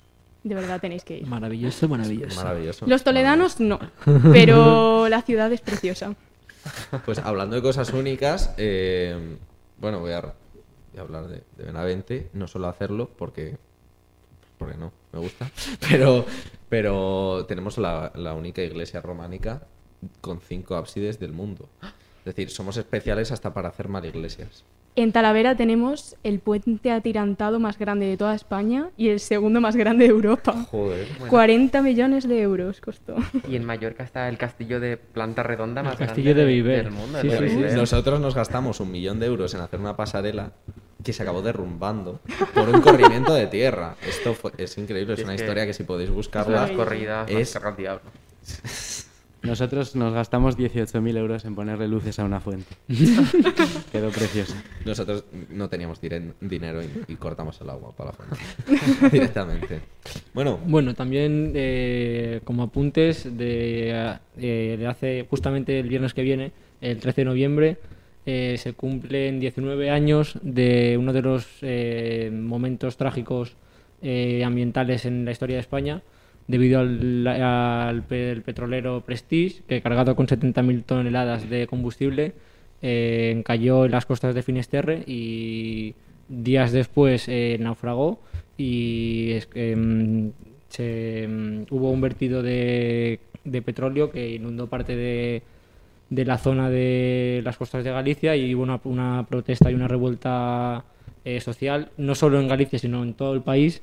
De 0.44 0.54
verdad 0.54 0.80
tenéis 0.80 1.04
que 1.04 1.18
ir. 1.18 1.26
Maravilloso, 1.26 1.88
maravilloso. 1.88 2.36
Maravilloso. 2.36 2.86
Los 2.86 3.04
toledanos 3.04 3.60
no, 3.60 3.78
pero 4.32 5.08
la 5.10 5.20
ciudad 5.22 5.52
es 5.52 5.60
preciosa. 5.60 6.14
Pues 7.04 7.18
hablando 7.18 7.56
de 7.56 7.62
cosas 7.62 7.92
únicas, 7.92 8.54
eh, 8.56 9.36
bueno, 9.78 10.00
voy 10.00 10.12
a, 10.12 10.34
a 10.96 11.00
hablar 11.00 11.28
de, 11.28 11.42
de 11.56 11.64
Benavente, 11.64 12.30
no 12.32 12.46
suelo 12.46 12.68
hacerlo 12.68 13.10
porque, 13.16 13.58
porque 14.56 14.76
no, 14.76 14.92
me 15.12 15.18
gusta, 15.18 15.50
pero, 15.88 16.24
pero 16.68 17.44
tenemos 17.46 17.78
la, 17.78 18.12
la 18.14 18.34
única 18.34 18.62
iglesia 18.62 19.00
románica 19.00 19.62
con 20.20 20.40
cinco 20.40 20.76
ábsides 20.76 21.18
del 21.18 21.32
mundo. 21.32 21.68
Es 22.20 22.24
decir, 22.24 22.50
somos 22.50 22.76
especiales 22.76 23.32
hasta 23.32 23.52
para 23.54 23.68
hacer 23.68 23.88
mal 23.88 24.04
iglesias. 24.04 24.64
En 24.96 25.12
Talavera 25.12 25.56
tenemos 25.56 26.16
el 26.24 26.40
puente 26.40 26.90
atirantado 26.90 27.60
más 27.60 27.78
grande 27.78 28.06
de 28.06 28.16
toda 28.16 28.34
España 28.34 28.90
y 28.96 29.10
el 29.10 29.20
segundo 29.20 29.60
más 29.60 29.76
grande 29.76 30.06
de 30.06 30.10
Europa. 30.10 30.66
Joder. 30.72 31.06
40 31.30 31.82
millones 31.82 32.26
de 32.26 32.40
euros 32.42 32.80
costó. 32.80 33.14
Y 33.48 33.54
en 33.54 33.64
Mallorca 33.64 34.02
está 34.02 34.28
el 34.28 34.36
castillo 34.38 34.80
de 34.80 34.96
planta 34.96 35.44
redonda 35.44 35.84
más 35.84 35.94
castillo 35.94 36.34
grande 36.34 36.44
de 36.44 36.52
Viver. 36.52 36.84
del 36.86 36.92
mundo. 36.92 37.20
Sí, 37.20 37.28
el 37.28 37.40
de 37.40 37.48
sí, 37.48 37.54
sí. 37.70 37.76
Nosotros 37.76 38.18
nos 38.18 38.34
gastamos 38.34 38.80
un 38.80 38.90
millón 38.90 39.20
de 39.20 39.26
euros 39.26 39.54
en 39.54 39.60
hacer 39.60 39.78
una 39.78 39.94
pasarela 39.94 40.50
que 41.02 41.12
se 41.12 41.22
acabó 41.22 41.42
derrumbando 41.42 42.20
por 42.54 42.68
un 42.68 42.80
corrimiento 42.80 43.32
de 43.34 43.46
tierra. 43.46 43.96
Esto 44.06 44.34
fue- 44.34 44.52
es 44.58 44.76
increíble, 44.78 45.14
es 45.14 45.20
Es 45.20 45.24
una 45.24 45.36
que 45.36 45.42
historia 45.42 45.66
que 45.66 45.72
si 45.74 45.84
podéis 45.84 46.10
Es 46.10 46.14
buscarla. 46.14 46.62
las 46.62 46.70
corridas 46.72 47.30
Es- 47.30 47.60
más 47.62 47.76
diablo. 47.76 48.10
Nosotros 49.40 49.94
nos 49.94 50.12
gastamos 50.12 50.56
18.000 50.58 51.16
euros 51.16 51.44
en 51.44 51.54
ponerle 51.54 51.86
luces 51.86 52.18
a 52.18 52.24
una 52.24 52.40
fuente. 52.40 52.74
Quedó 53.92 54.10
precioso. 54.10 54.54
Nosotros 54.84 55.24
no 55.50 55.68
teníamos 55.68 56.00
dinero 56.00 56.82
y, 56.82 57.12
y 57.12 57.14
cortamos 57.16 57.60
el 57.60 57.70
agua 57.70 57.92
para 57.96 58.10
la 58.10 58.16
fuente 58.16 59.10
directamente. 59.12 59.80
Bueno, 60.34 60.58
Bueno, 60.66 60.94
también 60.94 61.52
eh, 61.54 62.40
como 62.44 62.64
apuntes 62.64 63.24
de, 63.38 64.18
eh, 64.38 64.76
de 64.76 64.86
hace 64.88 65.24
justamente 65.30 65.78
el 65.78 65.88
viernes 65.88 66.14
que 66.14 66.22
viene, 66.22 66.50
el 66.80 66.98
13 66.98 67.20
de 67.20 67.24
noviembre, 67.26 67.76
eh, 68.30 68.58
se 68.58 68.74
cumplen 68.74 69.40
19 69.40 69.88
años 69.88 70.38
de 70.42 70.98
uno 70.98 71.14
de 71.14 71.22
los 71.22 71.46
eh, 71.62 72.30
momentos 72.30 72.98
trágicos 72.98 73.56
eh, 74.02 74.44
ambientales 74.44 75.06
en 75.06 75.24
la 75.24 75.30
historia 75.30 75.56
de 75.56 75.60
España, 75.60 76.02
debido 76.46 76.80
al, 76.80 78.04
petrolero 78.06 79.00
Prestige, 79.00 79.62
que 79.66 79.80
cargado 79.80 80.14
con 80.14 80.26
70.000 80.26 80.84
toneladas 80.84 81.48
de 81.48 81.66
combustible, 81.66 82.34
encalló 82.82 83.86
en 83.86 83.92
las 83.92 84.04
costas 84.04 84.34
de 84.34 84.42
Finisterre 84.42 85.04
y 85.06 85.94
días 86.28 86.70
después 86.70 87.30
naufragó 87.58 88.20
y 88.58 89.38
se, 89.48 89.74
mm, 91.26 91.64
hubo 91.70 91.90
un 91.90 92.00
vertido 92.02 92.42
de 92.42 93.20
petróleo 93.64 94.10
que 94.10 94.34
inundó 94.34 94.66
parte 94.66 94.96
de, 94.96 95.42
de 96.10 96.24
la 96.24 96.38
zona 96.38 96.70
de 96.70 97.40
las 97.44 97.56
costas 97.56 97.84
de 97.84 97.90
Galicia 97.90 98.34
y 98.36 98.54
hubo 98.54 98.62
una, 98.62 98.80
una 98.84 99.26
protesta 99.28 99.70
y 99.70 99.74
una 99.74 99.88
revuelta 99.88 100.84
eh, 101.24 101.40
social, 101.40 101.90
no 101.96 102.14
solo 102.14 102.40
en 102.40 102.48
Galicia, 102.48 102.78
sino 102.78 103.02
en 103.02 103.14
todo 103.14 103.34
el 103.34 103.42
país, 103.42 103.82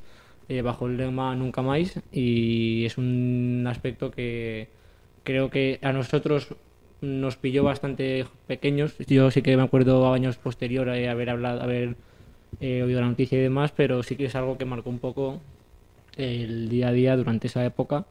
eh, 0.49 0.61
bajo 0.61 0.87
el 0.87 0.97
lema 0.97 1.35
Nunca 1.35 1.61
más. 1.61 1.99
Y 2.11 2.85
es 2.85 2.97
un 2.97 3.65
aspecto 3.67 4.11
que 4.11 4.69
creo 5.23 5.49
que 5.49 5.79
a 5.81 5.91
nosotros 5.93 6.55
nos 7.01 7.37
pilló 7.37 7.63
bastante 7.63 8.25
pequeños. 8.47 8.97
Yo 9.07 9.29
sí 9.31 9.41
que 9.41 9.55
me 9.57 9.63
acuerdo 9.63 10.11
años 10.13 10.37
posterior 10.37 10.89
a 10.89 11.11
haber 11.11 11.29
hablado, 11.29 11.61
haber 11.61 11.95
eh, 12.61 12.83
oído 12.83 13.01
la 13.01 13.07
noticia 13.07 13.37
y 13.37 13.41
demás, 13.41 13.71
pero 13.75 14.01
sí 14.03 14.15
que 14.15 14.25
es 14.25 14.35
algo 14.35 14.57
que 14.57 14.65
marcó 14.65 14.89
un 14.89 14.99
poco 14.99 15.39
el 16.17 16.69
día 16.69 16.89
a 16.89 16.91
día 16.93 17.17
durante 17.17 17.47
esa 17.47 17.65
época. 17.65 18.05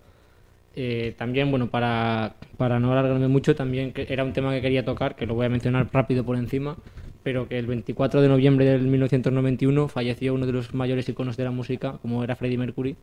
Eh, 0.76 1.14
también, 1.16 1.50
bueno, 1.50 1.68
para, 1.70 2.34
para 2.56 2.80
no 2.80 2.92
alargarme 2.92 3.28
mucho, 3.28 3.54
también 3.54 3.92
que 3.92 4.06
era 4.08 4.24
un 4.24 4.32
tema 4.32 4.52
que 4.52 4.60
quería 4.60 4.84
tocar, 4.84 5.14
que 5.14 5.26
lo 5.26 5.34
voy 5.34 5.46
a 5.46 5.48
mencionar 5.48 5.88
rápido 5.92 6.24
por 6.24 6.36
encima, 6.36 6.76
pero 7.22 7.48
que 7.48 7.58
el 7.58 7.66
24 7.66 8.20
de 8.20 8.28
noviembre 8.28 8.64
del 8.64 8.82
1991 8.82 9.88
falleció 9.88 10.34
uno 10.34 10.46
de 10.46 10.52
los 10.52 10.74
mayores 10.74 11.08
iconos 11.08 11.36
de 11.36 11.44
la 11.44 11.50
música, 11.50 11.98
como 12.02 12.24
era 12.24 12.36
Freddie 12.36 12.58
Mercury. 12.58 12.96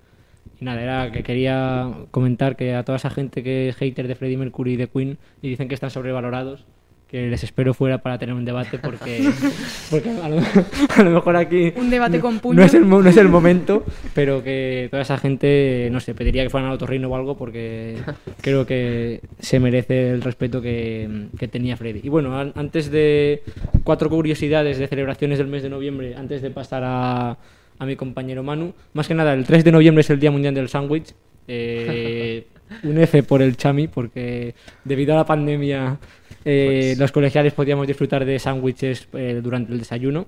Y 0.60 0.66
nada, 0.66 0.82
era 0.82 1.12
que 1.12 1.24
quería 1.24 1.92
comentar 2.12 2.56
que 2.56 2.76
a 2.76 2.84
toda 2.84 2.98
esa 2.98 3.10
gente 3.10 3.44
que 3.44 3.70
es 3.70 3.76
hater 3.78 4.08
de 4.08 4.16
Freddie 4.16 4.38
Mercury 4.38 4.74
y 4.74 4.78
de 4.78 4.88
Queen 4.88 5.18
y 5.42 5.50
dicen 5.50 5.68
que 5.68 5.76
están 5.76 5.92
sobrevalorados, 5.92 6.66
que 7.12 7.28
les 7.28 7.44
espero 7.44 7.74
fuera 7.74 7.98
para 7.98 8.18
tener 8.18 8.34
un 8.34 8.46
debate 8.46 8.80
porque, 8.80 9.30
porque 9.92 10.10
a, 10.10 10.30
lo, 10.30 10.38
a 10.96 11.04
lo 11.04 11.10
mejor 11.12 11.36
aquí 11.36 11.74
Un 11.76 11.90
debate 11.90 12.20
con 12.22 12.40
puño. 12.40 12.56
no 12.60 12.64
es, 12.64 12.74
el, 12.74 12.86
mo- 12.86 13.02
no 13.02 13.10
es 13.10 13.18
el 13.18 13.28
momento, 13.28 13.84
pero 14.16 14.42
que 14.44 14.88
toda 14.90 15.04
esa 15.04 15.18
gente, 15.18 15.90
no 15.92 16.00
sé, 16.00 16.16
pediría 16.16 16.44
que 16.44 16.50
fueran 16.50 16.70
al 16.70 16.76
otorrino 16.76 17.10
o 17.10 17.16
algo 17.16 17.36
porque 17.38 17.98
creo 18.42 18.66
que 18.66 19.20
se 19.40 19.60
merece 19.60 20.12
el 20.12 20.22
respeto 20.22 20.62
que, 20.62 21.28
que 21.38 21.48
tenía 21.50 21.76
Freddy. 21.76 22.00
Y 22.04 22.10
bueno, 22.10 22.40
an- 22.40 22.54
antes 22.56 22.90
de 22.90 23.44
cuatro 23.84 24.10
curiosidades 24.10 24.78
de 24.78 24.88
celebraciones 24.88 25.38
del 25.38 25.48
mes 25.48 25.64
de 25.64 25.70
noviembre, 25.70 26.16
antes 26.16 26.42
de 26.42 26.50
pasar 26.50 26.84
a, 26.86 27.38
a 27.78 27.86
mi 27.86 27.96
compañero 27.98 28.42
Manu, 28.42 28.74
más 28.94 29.08
que 29.08 29.14
nada, 29.16 29.34
el 29.34 29.44
3 29.46 29.64
de 29.66 29.72
noviembre 29.74 30.02
es 30.02 30.10
el 30.10 30.20
Día 30.20 30.32
Mundial 30.32 30.54
del 30.54 30.70
Sándwich. 30.70 31.14
Eh, 31.54 32.48
un 32.84 32.98
F 33.00 33.24
por 33.24 33.42
el 33.42 33.58
Chami, 33.58 33.88
porque 33.90 34.56
debido 34.86 35.14
a 35.14 35.18
la 35.18 35.26
pandemia 35.26 35.98
eh, 36.46 36.96
los 36.98 37.12
colegiales 37.12 37.54
podíamos 37.54 37.86
disfrutar 37.88 38.24
de 38.24 38.40
sándwiches 38.40 39.08
eh, 39.14 39.42
durante 39.44 39.74
el 39.74 39.80
desayuno 39.80 40.26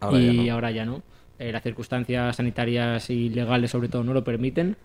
ahora 0.00 0.18
y 0.18 0.36
ya 0.36 0.42
no. 0.44 0.52
ahora 0.54 0.70
ya 0.70 0.84
no. 0.86 1.02
Eh, 1.38 1.52
las 1.52 1.62
circunstancias 1.62 2.36
sanitarias 2.36 3.10
y 3.10 3.28
legales 3.28 3.70
sobre 3.70 3.88
todo 3.88 4.02
no 4.04 4.14
lo 4.14 4.24
permiten. 4.24 4.76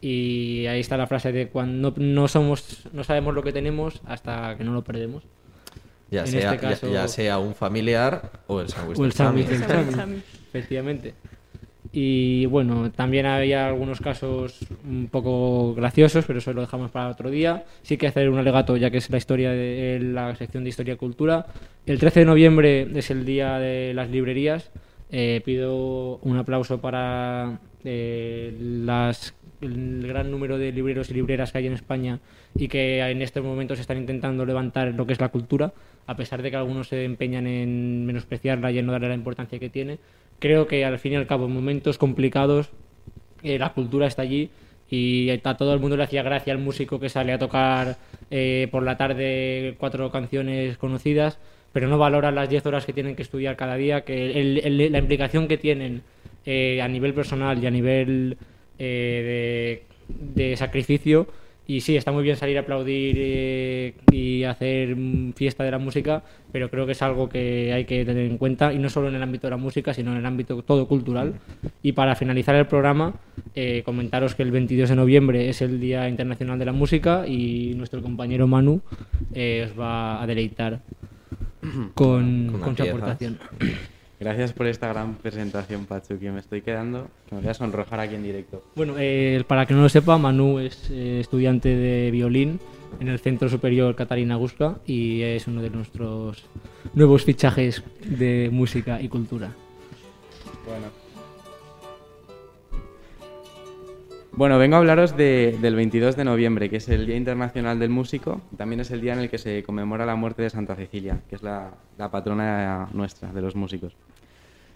Y 0.00 0.66
ahí 0.66 0.78
está 0.80 0.96
la 0.96 1.06
frase 1.08 1.32
de 1.32 1.48
cuando 1.48 1.92
no, 1.96 2.04
no 2.04 2.28
somos, 2.28 2.86
no 2.92 3.02
sabemos 3.02 3.34
lo 3.34 3.42
que 3.42 3.52
tenemos 3.52 4.00
hasta 4.06 4.56
que 4.56 4.62
no 4.62 4.72
lo 4.72 4.84
perdemos. 4.84 5.24
Ya, 6.10 6.20
en 6.20 6.26
sea, 6.28 6.52
este 6.52 6.62
ya- 6.64 6.70
caso- 6.70 6.92
ya, 6.92 7.08
sea 7.08 7.38
un 7.38 7.54
familiar 7.54 8.30
o 8.46 8.60
el 8.60 8.68
sándwich 8.68 8.98
O 9.00 9.04
el 9.04 9.12
sándwich 9.12 9.48
efectivamente. 10.52 11.14
Y 11.92 12.46
bueno, 12.46 12.90
también 12.90 13.26
había 13.26 13.66
algunos 13.66 14.00
casos 14.00 14.58
un 14.84 15.08
poco 15.08 15.74
graciosos, 15.74 16.24
pero 16.26 16.38
eso 16.38 16.52
lo 16.52 16.60
dejamos 16.60 16.90
para 16.90 17.08
otro 17.08 17.30
día. 17.30 17.64
Sí 17.82 17.96
que 17.96 18.06
hacer 18.06 18.28
un 18.28 18.38
alegato, 18.38 18.76
ya 18.76 18.90
que 18.90 18.98
es 18.98 19.10
la 19.10 19.18
historia 19.18 19.50
de 19.50 20.00
la 20.00 20.34
sección 20.36 20.64
de 20.64 20.70
Historia 20.70 20.94
y 20.94 20.96
Cultura. 20.96 21.46
El 21.86 21.98
13 21.98 22.20
de 22.20 22.26
noviembre 22.26 22.88
es 22.94 23.10
el 23.10 23.24
día 23.24 23.58
de 23.58 23.94
las 23.94 24.10
librerías. 24.10 24.70
Eh, 25.10 25.40
pido 25.44 26.16
un 26.22 26.36
aplauso 26.36 26.80
para 26.80 27.60
eh, 27.84 28.56
las, 28.58 29.34
el 29.60 30.04
gran 30.06 30.30
número 30.30 30.58
de 30.58 30.72
libreros 30.72 31.10
y 31.10 31.14
libreras 31.14 31.52
que 31.52 31.58
hay 31.58 31.66
en 31.66 31.72
España 31.72 32.20
y 32.54 32.68
que 32.68 33.00
en 33.00 33.22
estos 33.22 33.42
momentos 33.44 33.78
están 33.80 33.96
intentando 33.98 34.44
levantar 34.44 34.92
lo 34.94 35.06
que 35.06 35.12
es 35.12 35.20
la 35.20 35.28
cultura, 35.30 35.72
a 36.06 36.16
pesar 36.16 36.42
de 36.42 36.50
que 36.50 36.56
algunos 36.56 36.88
se 36.88 37.04
empeñan 37.04 37.46
en 37.46 38.06
menospreciarla 38.06 38.70
y 38.70 38.78
en 38.78 38.86
no 38.86 38.92
darle 38.92 39.08
la 39.08 39.14
importancia 39.14 39.58
que 39.58 39.68
tiene. 39.70 39.98
Creo 40.38 40.66
que 40.66 40.84
al 40.84 40.98
fin 40.98 41.12
y 41.12 41.16
al 41.16 41.26
cabo, 41.26 41.46
en 41.46 41.52
momentos 41.52 41.98
complicados, 41.98 42.70
eh, 43.42 43.58
la 43.58 43.72
cultura 43.72 44.06
está 44.06 44.22
allí 44.22 44.50
y 44.90 45.30
a 45.30 45.54
todo 45.56 45.74
el 45.74 45.80
mundo 45.80 45.96
le 45.96 46.04
hacía 46.04 46.22
gracia 46.22 46.52
al 46.52 46.58
músico 46.60 47.00
que 47.00 47.08
sale 47.08 47.32
a 47.32 47.38
tocar 47.38 47.96
eh, 48.30 48.68
por 48.70 48.82
la 48.82 48.96
tarde 48.96 49.74
cuatro 49.78 50.10
canciones 50.12 50.76
conocidas, 50.78 51.38
pero 51.72 51.88
no 51.88 51.98
valora 51.98 52.30
las 52.30 52.48
10 52.48 52.64
horas 52.66 52.86
que 52.86 52.92
tienen 52.92 53.16
que 53.16 53.22
estudiar 53.22 53.56
cada 53.56 53.76
día, 53.76 54.02
que 54.02 54.38
el- 54.40 54.58
el- 54.80 54.92
la 54.92 54.98
implicación 54.98 55.48
que 55.48 55.58
tienen 55.58 56.02
eh, 56.44 56.80
a 56.80 56.86
nivel 56.88 57.12
personal 57.14 57.62
y 57.62 57.66
a 57.66 57.70
nivel 57.70 58.36
eh, 58.78 59.82
de, 60.08 60.42
de 60.44 60.56
sacrificio. 60.56 61.26
Y 61.68 61.80
sí, 61.80 61.96
está 61.96 62.12
muy 62.12 62.22
bien 62.22 62.36
salir 62.36 62.56
a 62.58 62.60
aplaudir 62.60 63.16
eh, 63.18 63.94
y 64.12 64.44
hacer 64.44 64.96
fiesta 65.34 65.64
de 65.64 65.72
la 65.72 65.78
música, 65.78 66.22
pero 66.52 66.70
creo 66.70 66.86
que 66.86 66.92
es 66.92 67.02
algo 67.02 67.28
que 67.28 67.72
hay 67.72 67.86
que 67.86 68.04
tener 68.04 68.24
en 68.24 68.38
cuenta, 68.38 68.72
y 68.72 68.78
no 68.78 68.88
solo 68.88 69.08
en 69.08 69.16
el 69.16 69.22
ámbito 69.22 69.48
de 69.48 69.50
la 69.50 69.56
música, 69.56 69.92
sino 69.92 70.12
en 70.12 70.18
el 70.18 70.26
ámbito 70.26 70.62
todo 70.62 70.86
cultural. 70.86 71.34
Y 71.82 71.90
para 71.90 72.14
finalizar 72.14 72.54
el 72.54 72.68
programa, 72.68 73.14
eh, 73.56 73.82
comentaros 73.84 74.36
que 74.36 74.44
el 74.44 74.52
22 74.52 74.90
de 74.90 74.94
noviembre 74.94 75.48
es 75.48 75.60
el 75.60 75.80
Día 75.80 76.08
Internacional 76.08 76.56
de 76.56 76.66
la 76.66 76.72
Música 76.72 77.26
y 77.26 77.74
nuestro 77.74 78.00
compañero 78.00 78.46
Manu 78.46 78.80
os 79.32 79.80
va 79.80 80.22
a 80.22 80.26
deleitar 80.28 80.82
con, 81.94 82.46
Con 82.52 82.60
con 82.60 82.76
su 82.76 82.82
aportación. 82.84 83.38
Gracias 84.18 84.52
por 84.52 84.66
esta 84.66 84.88
gran 84.88 85.14
presentación, 85.16 85.84
Pachu, 85.84 86.18
que 86.18 86.30
me 86.30 86.40
estoy 86.40 86.62
quedando, 86.62 87.08
que 87.28 87.34
me 87.34 87.42
voy 87.42 87.50
a 87.50 87.54
sonrojar 87.54 88.00
aquí 88.00 88.14
en 88.14 88.22
directo. 88.22 88.62
Bueno, 88.74 88.94
eh, 88.98 89.44
para 89.46 89.66
que 89.66 89.74
no 89.74 89.82
lo 89.82 89.88
sepa, 89.88 90.16
Manu 90.16 90.58
es 90.58 90.90
eh, 90.90 91.20
estudiante 91.20 91.68
de 91.68 92.10
violín 92.10 92.58
en 92.98 93.08
el 93.08 93.18
Centro 93.18 93.48
Superior 93.48 93.94
Catarina 93.94 94.36
Gusca 94.36 94.78
y 94.86 95.20
es 95.22 95.46
uno 95.46 95.60
de 95.60 95.70
nuestros 95.70 96.46
nuevos 96.94 97.24
fichajes 97.24 97.82
de 98.00 98.48
música 98.50 99.00
y 99.02 99.08
cultura. 99.08 99.50
Bueno. 100.64 101.05
Bueno, 104.36 104.58
vengo 104.58 104.76
a 104.76 104.78
hablaros 104.80 105.16
de- 105.16 105.56
del 105.62 105.74
22 105.74 106.14
de 106.14 106.24
noviembre, 106.24 106.68
que 106.68 106.76
es 106.76 106.88
el 106.90 107.06
Día 107.06 107.16
Internacional 107.16 107.78
del 107.78 107.88
Músico. 107.88 108.42
También 108.56 108.80
es 108.80 108.90
el 108.90 109.00
día 109.00 109.14
en 109.14 109.20
el 109.20 109.30
que 109.30 109.38
se 109.38 109.62
conmemora 109.62 110.04
la 110.04 110.14
muerte 110.14 110.42
de 110.42 110.50
Santa 110.50 110.76
Cecilia, 110.76 111.20
que 111.28 111.36
es 111.36 111.42
la, 111.42 111.70
la 111.96 112.10
patrona 112.10 112.88
nuestra, 112.92 113.32
de 113.32 113.40
los 113.40 113.56
músicos. 113.56 113.96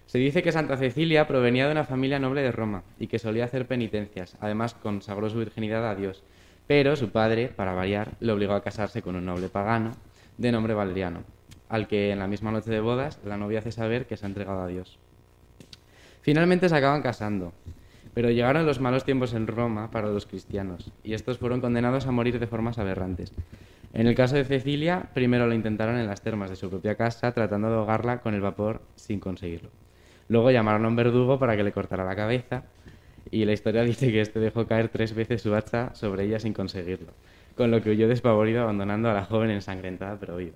Se 0.07 0.17
dice 0.17 0.41
que 0.41 0.51
Santa 0.51 0.77
Cecilia 0.77 1.27
provenía 1.27 1.67
de 1.67 1.71
una 1.73 1.83
familia 1.83 2.17
noble 2.19 2.41
de 2.41 2.51
Roma 2.51 2.83
y 2.99 3.07
que 3.07 3.19
solía 3.19 3.45
hacer 3.45 3.67
penitencias. 3.67 4.35
Además, 4.41 4.73
consagró 4.73 5.29
su 5.29 5.37
virginidad 5.37 5.87
a 5.87 5.95
Dios. 5.95 6.23
Pero 6.67 6.95
su 6.95 7.09
padre, 7.11 7.47
para 7.49 7.73
variar, 7.73 8.13
le 8.19 8.31
obligó 8.31 8.53
a 8.53 8.63
casarse 8.63 9.01
con 9.01 9.15
un 9.15 9.25
noble 9.25 9.47
pagano 9.49 9.91
de 10.37 10.51
nombre 10.51 10.73
Valeriano, 10.73 11.19
al 11.69 11.87
que 11.87 12.11
en 12.11 12.19
la 12.19 12.27
misma 12.27 12.51
noche 12.51 12.71
de 12.71 12.79
bodas 12.79 13.19
la 13.25 13.37
novia 13.37 13.59
hace 13.59 13.71
saber 13.71 14.07
que 14.07 14.17
se 14.17 14.25
ha 14.25 14.29
entregado 14.29 14.61
a 14.61 14.67
Dios. 14.67 14.97
Finalmente 16.21 16.67
se 16.69 16.75
acaban 16.75 17.01
casando, 17.01 17.53
pero 18.13 18.29
llegaron 18.29 18.65
los 18.65 18.79
malos 18.79 19.05
tiempos 19.05 19.33
en 19.33 19.47
Roma 19.47 19.91
para 19.91 20.09
los 20.09 20.25
cristianos, 20.25 20.91
y 21.03 21.13
estos 21.13 21.37
fueron 21.37 21.61
condenados 21.61 22.07
a 22.07 22.11
morir 22.11 22.39
de 22.39 22.47
formas 22.47 22.77
aberrantes. 22.77 23.33
En 23.93 24.07
el 24.07 24.15
caso 24.15 24.35
de 24.35 24.45
Cecilia, 24.45 25.09
primero 25.13 25.47
lo 25.47 25.53
intentaron 25.53 25.97
en 25.97 26.07
las 26.07 26.21
termas 26.21 26.49
de 26.49 26.55
su 26.55 26.69
propia 26.69 26.95
casa, 26.95 27.33
tratando 27.33 27.69
de 27.69 27.75
ahogarla 27.75 28.21
con 28.21 28.33
el 28.33 28.41
vapor 28.41 28.81
sin 28.95 29.19
conseguirlo. 29.19 29.69
Luego 30.29 30.49
llamaron 30.49 30.85
a 30.85 30.87
un 30.87 30.95
verdugo 30.95 31.39
para 31.39 31.57
que 31.57 31.63
le 31.63 31.73
cortara 31.73 32.05
la 32.05 32.15
cabeza 32.15 32.63
y 33.29 33.43
la 33.43 33.51
historia 33.51 33.83
dice 33.83 34.11
que 34.11 34.21
este 34.21 34.39
dejó 34.39 34.65
caer 34.65 34.89
tres 34.89 35.13
veces 35.13 35.41
su 35.41 35.53
hacha 35.53 35.93
sobre 35.93 36.23
ella 36.23 36.39
sin 36.39 36.53
conseguirlo, 36.53 37.11
con 37.55 37.69
lo 37.69 37.81
que 37.81 37.89
huyó 37.89 38.07
despavorido 38.07 38.61
abandonando 38.61 39.09
a 39.09 39.13
la 39.13 39.25
joven 39.25 39.51
ensangrentada 39.51 40.17
pero 40.19 40.37
viva. 40.37 40.55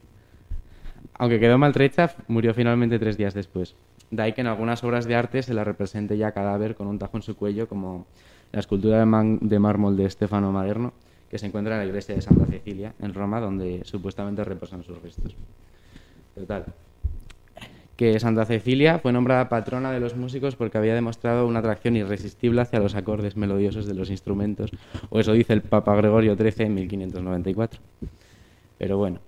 Aunque 1.18 1.40
quedó 1.40 1.58
maltrecha, 1.58 2.14
murió 2.28 2.54
finalmente 2.54 3.00
tres 3.00 3.18
días 3.18 3.34
después. 3.34 3.76
De 4.12 4.22
ahí 4.22 4.34
que 4.34 4.42
en 4.42 4.48
algunas 4.48 4.84
obras 4.84 5.06
de 5.06 5.16
arte 5.16 5.42
se 5.42 5.54
la 5.54 5.64
represente 5.64 6.18
ya 6.18 6.32
cadáver 6.32 6.76
con 6.76 6.88
un 6.88 7.00
tajo 7.00 7.18
en 7.18 7.24
su 7.24 7.36
cuello, 7.36 7.68
como 7.68 8.06
la 8.52 8.60
escultura 8.60 9.04
de, 9.04 9.38
de 9.42 9.60
mármol 9.60 9.98
de 9.98 10.10
Stefano 10.10 10.52
Maderno, 10.52 10.94
que 11.30 11.38
se 11.38 11.48
encuentra 11.48 11.76
en 11.76 11.80
la 11.80 11.86
iglesia 11.86 12.16
de 12.16 12.22
Santa 12.22 12.46
Cecilia, 12.46 12.94
en 13.00 13.14
Roma, 13.14 13.40
donde 13.40 13.82
supuestamente 13.86 14.44
reposan 14.44 14.84
sus 14.84 15.02
restos. 15.02 15.36
Total. 16.36 16.66
Que 17.96 18.20
Santa 18.20 18.46
Cecilia 18.46 19.00
fue 19.00 19.14
nombrada 19.14 19.48
patrona 19.48 19.92
de 19.92 20.02
los 20.02 20.18
músicos 20.18 20.58
porque 20.58 20.78
había 20.78 20.94
demostrado 20.94 21.48
una 21.48 21.60
atracción 21.60 21.96
irresistible 21.96 22.62
hacia 22.62 22.80
los 22.80 22.94
acordes 22.94 23.38
melodiosos 23.38 23.86
de 23.86 23.94
los 23.94 24.10
instrumentos, 24.10 24.72
o 25.10 25.20
eso 25.20 25.32
dice 25.32 25.54
el 25.54 25.62
Papa 25.62 25.96
Gregorio 25.96 26.36
XIII 26.36 26.66
en 26.66 26.74
1594. 26.74 27.80
Pero 28.78 28.98
bueno, 28.98 29.20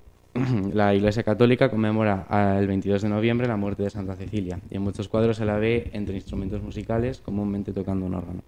la 0.74 0.94
Iglesia 0.96 1.24
Católica 1.24 1.70
conmemora 1.70 2.26
el 2.60 2.68
22 2.68 3.02
de 3.02 3.10
noviembre 3.10 3.48
la 3.48 3.58
muerte 3.58 3.84
de 3.84 3.90
Santa 3.90 4.16
Cecilia 4.16 4.60
y 4.70 4.76
en 4.76 4.82
muchos 4.82 5.08
cuadros 5.08 5.38
se 5.38 5.46
la 5.46 5.58
ve 5.58 5.90
entre 5.94 6.16
instrumentos 6.16 6.62
musicales, 6.62 7.20
comúnmente 7.22 7.74
tocando 7.74 8.06
un 8.06 8.16
órgano. 8.16 8.42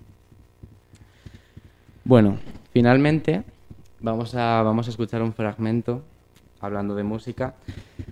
Bueno, 2.03 2.37
finalmente 2.71 3.43
vamos 3.99 4.35
a, 4.35 4.61
vamos 4.63 4.87
a 4.87 4.89
escuchar 4.89 5.21
un 5.21 5.33
fragmento, 5.33 6.01
hablando 6.59 6.95
de 6.95 7.03
música, 7.03 7.53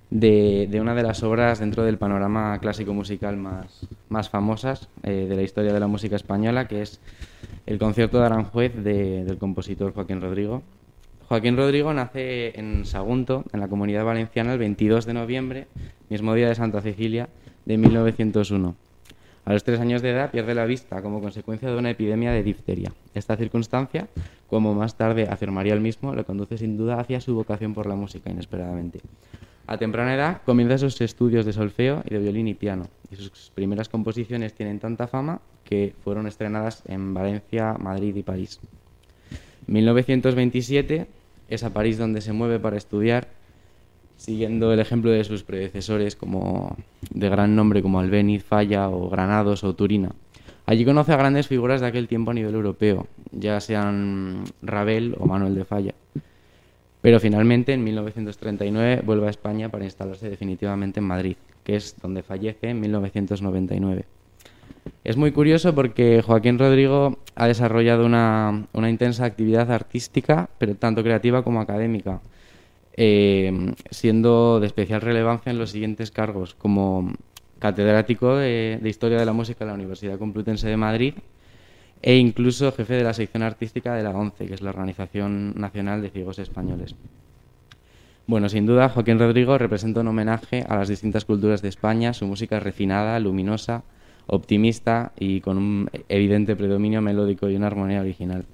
de, 0.10 0.70
una 0.80 0.94
de 0.96 1.04
las 1.04 1.24
obras 1.24 1.60
dentro 1.60 1.84
del 1.84 1.98
panorama 1.98 2.58
clásico 2.60 2.94
musical 2.94 3.38
más, 3.38 3.88
más 4.10 4.30
famosas 4.30 4.90
eh, 5.04 5.26
de 5.28 5.36
la 5.36 5.42
historia 5.42 5.74
de 5.74 5.80
la 5.80 5.88
música 5.88 6.16
española, 6.16 6.68
que 6.68 6.82
es 6.82 7.00
el 7.66 7.78
concierto 7.80 8.20
de 8.20 8.26
Aranjuez 8.26 8.76
de- 8.76 9.24
del 9.26 9.38
compositor 9.38 9.94
Joaquín 9.94 10.22
Rodrigo. 10.22 10.62
Joaquín 11.28 11.58
Rodrigo 11.58 11.94
nace 11.94 12.58
en 12.58 12.86
Sagunto, 12.86 13.44
en 13.52 13.60
la 13.60 13.68
Comunidad 13.68 14.06
Valenciana, 14.06 14.54
el 14.54 14.60
22 14.60 15.06
de 15.06 15.14
noviembre, 15.14 15.68
mismo 16.08 16.34
día 16.34 16.48
de 16.48 16.56
Santa 16.56 16.82
Cecilia, 16.82 17.28
de 17.66 17.78
1901. 17.78 18.76
A 19.44 19.52
los 19.52 19.66
tres 19.66 19.82
años 19.82 20.02
de 20.02 20.12
edad 20.12 20.32
pierde 20.32 20.56
la 20.56 20.66
vista 20.66 21.02
como 21.02 21.20
consecuencia 21.20 21.70
de 21.70 21.78
una 21.78 21.90
epidemia 21.90 22.32
de 22.32 22.44
difteria. 22.44 22.94
Esta 23.14 23.36
circunstancia, 23.36 24.08
como 24.50 24.74
más 24.74 24.96
tarde 24.96 25.28
afirmaría 25.30 25.74
él 25.74 25.82
mismo, 25.82 26.16
le 26.16 26.24
conduce 26.24 26.58
sin 26.58 26.78
duda 26.78 26.98
hacia 26.98 27.20
su 27.20 27.36
vocación 27.36 27.74
por 27.74 27.88
la 27.88 27.96
música 27.96 28.30
inesperadamente. 28.30 29.02
A 29.68 29.78
temprana 29.78 30.16
edad 30.16 30.42
comienza 30.46 30.78
sus 30.78 31.02
estudios 31.02 31.46
de 31.46 31.52
solfeo 31.52 32.04
y 32.10 32.14
de 32.14 32.20
violín 32.20 32.48
y 32.48 32.54
piano, 32.54 32.86
y 33.12 33.18
sus 33.18 33.52
primeras 33.54 33.90
composiciones 33.90 34.54
tienen 34.54 34.80
tanta 34.80 35.08
fama 35.08 35.42
que 35.66 35.94
fueron 36.06 36.26
estrenadas 36.26 36.84
en 36.88 37.14
Valencia, 37.14 37.74
Madrid 37.78 38.16
y 38.16 38.24
París. 38.24 38.62
1927 39.68 41.17
es 41.50 41.64
a 41.64 41.74
París 41.74 41.98
donde 41.98 42.22
se 42.22 42.34
mueve 42.34 42.60
para 42.60 42.78
estudiar, 42.78 43.28
siguiendo 44.18 44.74
el 44.74 44.80
ejemplo 44.80 45.12
de 45.12 45.24
sus 45.24 45.44
predecesores 45.44 46.16
como 46.16 46.76
de 47.12 47.30
gran 47.30 47.56
nombre 47.56 47.82
como 47.82 48.00
Albéniz, 48.00 48.44
Falla 48.44 48.90
o 48.90 49.10
Granados 49.10 49.64
o 49.64 49.76
Turina. 49.76 50.12
Allí 50.66 50.84
conoce 50.84 51.14
a 51.14 51.18
grandes 51.18 51.48
figuras 51.48 51.80
de 51.80 51.88
aquel 51.88 52.08
tiempo 52.08 52.32
a 52.32 52.34
nivel 52.34 52.54
europeo, 52.54 53.08
ya 53.32 53.62
sean 53.62 54.44
Ravel 54.62 55.16
o 55.18 55.26
Manuel 55.26 55.56
de 55.56 55.64
Falla. 55.64 55.94
Pero 57.02 57.22
finalmente, 57.22 57.74
en 57.74 57.84
1939, 57.86 59.02
vuelve 59.06 59.28
a 59.28 59.30
España 59.30 59.70
para 59.70 59.86
instalarse 59.86 60.30
definitivamente 60.30 61.00
en 61.00 61.06
Madrid, 61.06 61.38
que 61.64 61.78
es 61.78 61.96
donde 62.02 62.22
fallece 62.22 62.70
en 62.70 62.82
1999. 62.82 64.06
Es 65.04 65.16
muy 65.16 65.32
curioso 65.32 65.74
porque 65.74 66.22
Joaquín 66.22 66.60
Rodrigo 66.60 67.20
ha 67.36 67.48
desarrollado 67.48 68.06
una, 68.06 68.68
intensa 68.90 69.26
actividad 69.26 69.72
artística, 69.72 70.50
pero 70.58 70.76
tanto 70.76 71.04
creativa 71.04 71.44
como 71.44 71.62
académica, 71.62 72.22
eh, 72.94 73.74
siendo 73.90 74.60
de 74.60 74.68
especial 74.68 75.02
relevancia 75.02 75.52
en 75.52 75.60
los 75.60 75.72
siguientes 75.72 76.12
cargos, 76.12 76.56
como 76.56 77.14
catedrático 77.60 78.36
de, 78.36 78.80
de 78.82 78.90
Historia 78.90 79.18
de 79.18 79.26
la 79.26 79.34
Música 79.34 79.64
en 79.64 79.70
la 79.70 79.76
Universidad 79.76 80.20
Complutense 80.20 80.68
de 80.68 80.78
Madrid 80.78 81.14
e 82.02 82.16
incluso 82.18 82.72
jefe 82.72 82.94
de 82.94 83.04
la 83.04 83.14
sección 83.14 83.44
artística 83.44 83.96
de 83.96 84.04
la 84.04 84.12
ONCE, 84.12 84.48
que 84.48 84.54
es 84.54 84.62
la 84.62 84.70
Organización 84.70 85.54
Nacional 85.56 86.02
de 86.02 86.10
Ciegos 86.10 86.40
Españoles. 86.40 86.96
Bueno, 88.28 88.50
sin 88.50 88.66
duda, 88.66 88.90
Joaquín 88.90 89.20
Rodrigo 89.20 89.58
representa 89.58 90.02
un 90.02 90.10
homenaje 90.10 90.66
a 90.68 90.76
las 90.76 90.90
distintas 90.90 91.24
culturas 91.26 91.62
de 91.62 91.70
España. 91.70 92.14
Su 92.14 92.28
música 92.28 92.60
refinada, 92.60 93.20
luminosa, 93.20 93.84
optimista 94.28 95.14
y 95.18 95.42
con 95.42 95.58
un 95.58 95.90
evidente 96.10 96.56
predominio 96.56 97.02
melódico 97.02 97.50
y 97.50 97.56
una 97.56 97.68
armonía 97.68 98.02
original. 98.02 98.46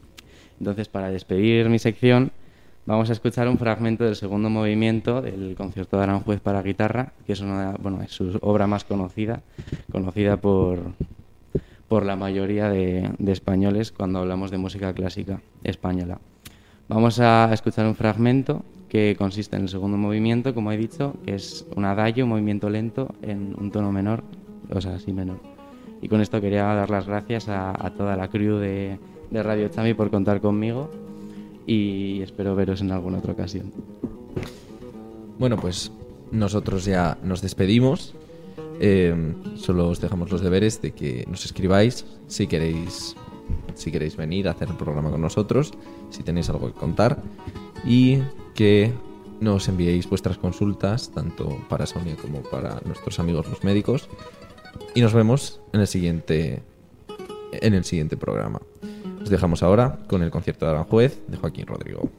Entonces, 0.60 0.88
para 0.88 1.10
despedir 1.10 1.68
mi 1.70 1.80
sección, 1.80 2.32
vamos 2.86 3.10
a 3.10 3.14
escuchar 3.14 3.48
un 3.48 3.58
fragmento 3.58 4.04
del 4.04 4.16
segundo 4.16 4.50
movimiento 4.50 5.22
del 5.22 5.56
concierto 5.56 5.98
de 5.98 6.04
Aranjuez 6.04 6.40
para 6.40 6.62
guitarra, 6.62 7.14
que 7.26 7.34
es 7.34 7.42
una, 7.42 7.76
bueno, 7.80 8.02
es 8.02 8.12
su 8.12 8.38
obra 8.42 8.68
más 8.68 8.84
conocida, 8.84 9.42
conocida 9.92 10.38
por, 10.38 10.80
por 11.88 12.06
la 12.06 12.16
mayoría 12.16 12.70
de, 12.70 13.10
de 13.18 13.32
españoles 13.32 13.92
cuando 13.92 14.20
hablamos 14.20 14.52
de 14.52 14.58
música 14.58 14.94
clásica 14.94 15.42
española. 15.64 16.20
Vamos 16.88 17.20
a 17.20 17.50
escuchar 17.54 17.88
un 17.88 17.96
fragmento 17.96 18.64
que 18.90 19.16
consiste 19.18 19.56
en 19.56 19.64
el 19.64 19.70
segundo 19.70 19.98
movimiento, 19.98 20.54
como 20.54 20.72
he 20.72 20.78
dicho, 20.78 21.16
que 21.26 21.34
es 21.34 21.66
un 21.76 21.86
adagio, 21.86 22.26
un 22.26 22.30
movimiento 22.30 22.70
lento 22.70 23.16
en 23.24 23.56
un 23.58 23.72
tono 23.72 23.92
menor, 23.92 24.24
o 24.70 24.80
sea, 24.80 25.00
sí 25.00 25.12
menor. 25.12 25.53
Y 26.04 26.10
con 26.10 26.20
esto 26.20 26.42
quería 26.42 26.64
dar 26.64 26.90
las 26.90 27.08
gracias 27.08 27.48
a, 27.48 27.94
toda 27.98 28.18
la 28.18 28.28
crew 28.28 28.58
de, 28.58 29.00
Radio 29.32 29.70
Chami 29.70 29.94
por 29.94 30.12
contar 30.12 30.42
conmigo 30.42 30.92
y 31.66 32.22
espero 32.22 32.56
veros 32.56 32.82
en 32.82 32.92
alguna 32.92 33.20
otra 33.20 33.32
ocasión. 33.32 33.72
Bueno, 35.40 35.56
pues 35.56 35.94
nosotros 36.30 36.84
ya 36.84 37.18
nos 37.24 37.42
despedimos. 37.42 38.14
Eh, 38.82 39.16
solo 39.56 39.88
os 39.88 40.02
dejamos 40.02 40.30
los 40.30 40.42
deberes 40.42 40.82
de 40.82 40.92
que 40.92 41.26
nos 41.30 41.46
escribáis 41.46 42.06
si 42.28 42.48
queréis, 42.48 43.16
si 43.74 43.90
queréis 43.90 44.18
venir 44.18 44.50
a 44.50 44.52
hacer 44.52 44.68
el 44.68 44.76
programa 44.76 45.10
con 45.10 45.22
nosotros, 45.22 45.72
si 46.10 46.22
tenéis 46.22 46.50
algo 46.50 46.68
que 46.68 46.78
contar 46.78 47.24
y 47.86 48.20
que 48.56 48.92
nos 49.40 49.70
enviéis 49.70 50.10
vuestras 50.10 50.38
consultas, 50.38 51.12
tanto 51.12 51.58
para 51.70 51.86
Sonia 51.86 52.18
como 52.18 52.42
para 52.42 52.82
nuestros 52.86 53.20
amigos 53.20 53.48
los 53.48 53.64
médicos. 53.64 54.10
Y 54.96 55.02
nos 55.02 55.14
vemos 55.14 55.62
en 55.74 55.82
el 55.82 55.88
siguiente, 55.88 56.62
en 57.52 57.74
el 57.74 57.84
siguiente 57.84 58.18
programa. 58.18 58.62
Os 59.22 59.30
dejamos 59.30 59.64
ahora 59.64 60.00
con 60.08 60.22
el 60.22 60.32
concierto 60.32 60.66
de 60.66 60.72
Aranjuez 60.72 61.20
de 61.28 61.38
Joaquín 61.38 61.66
Rodrigo. 61.66 62.10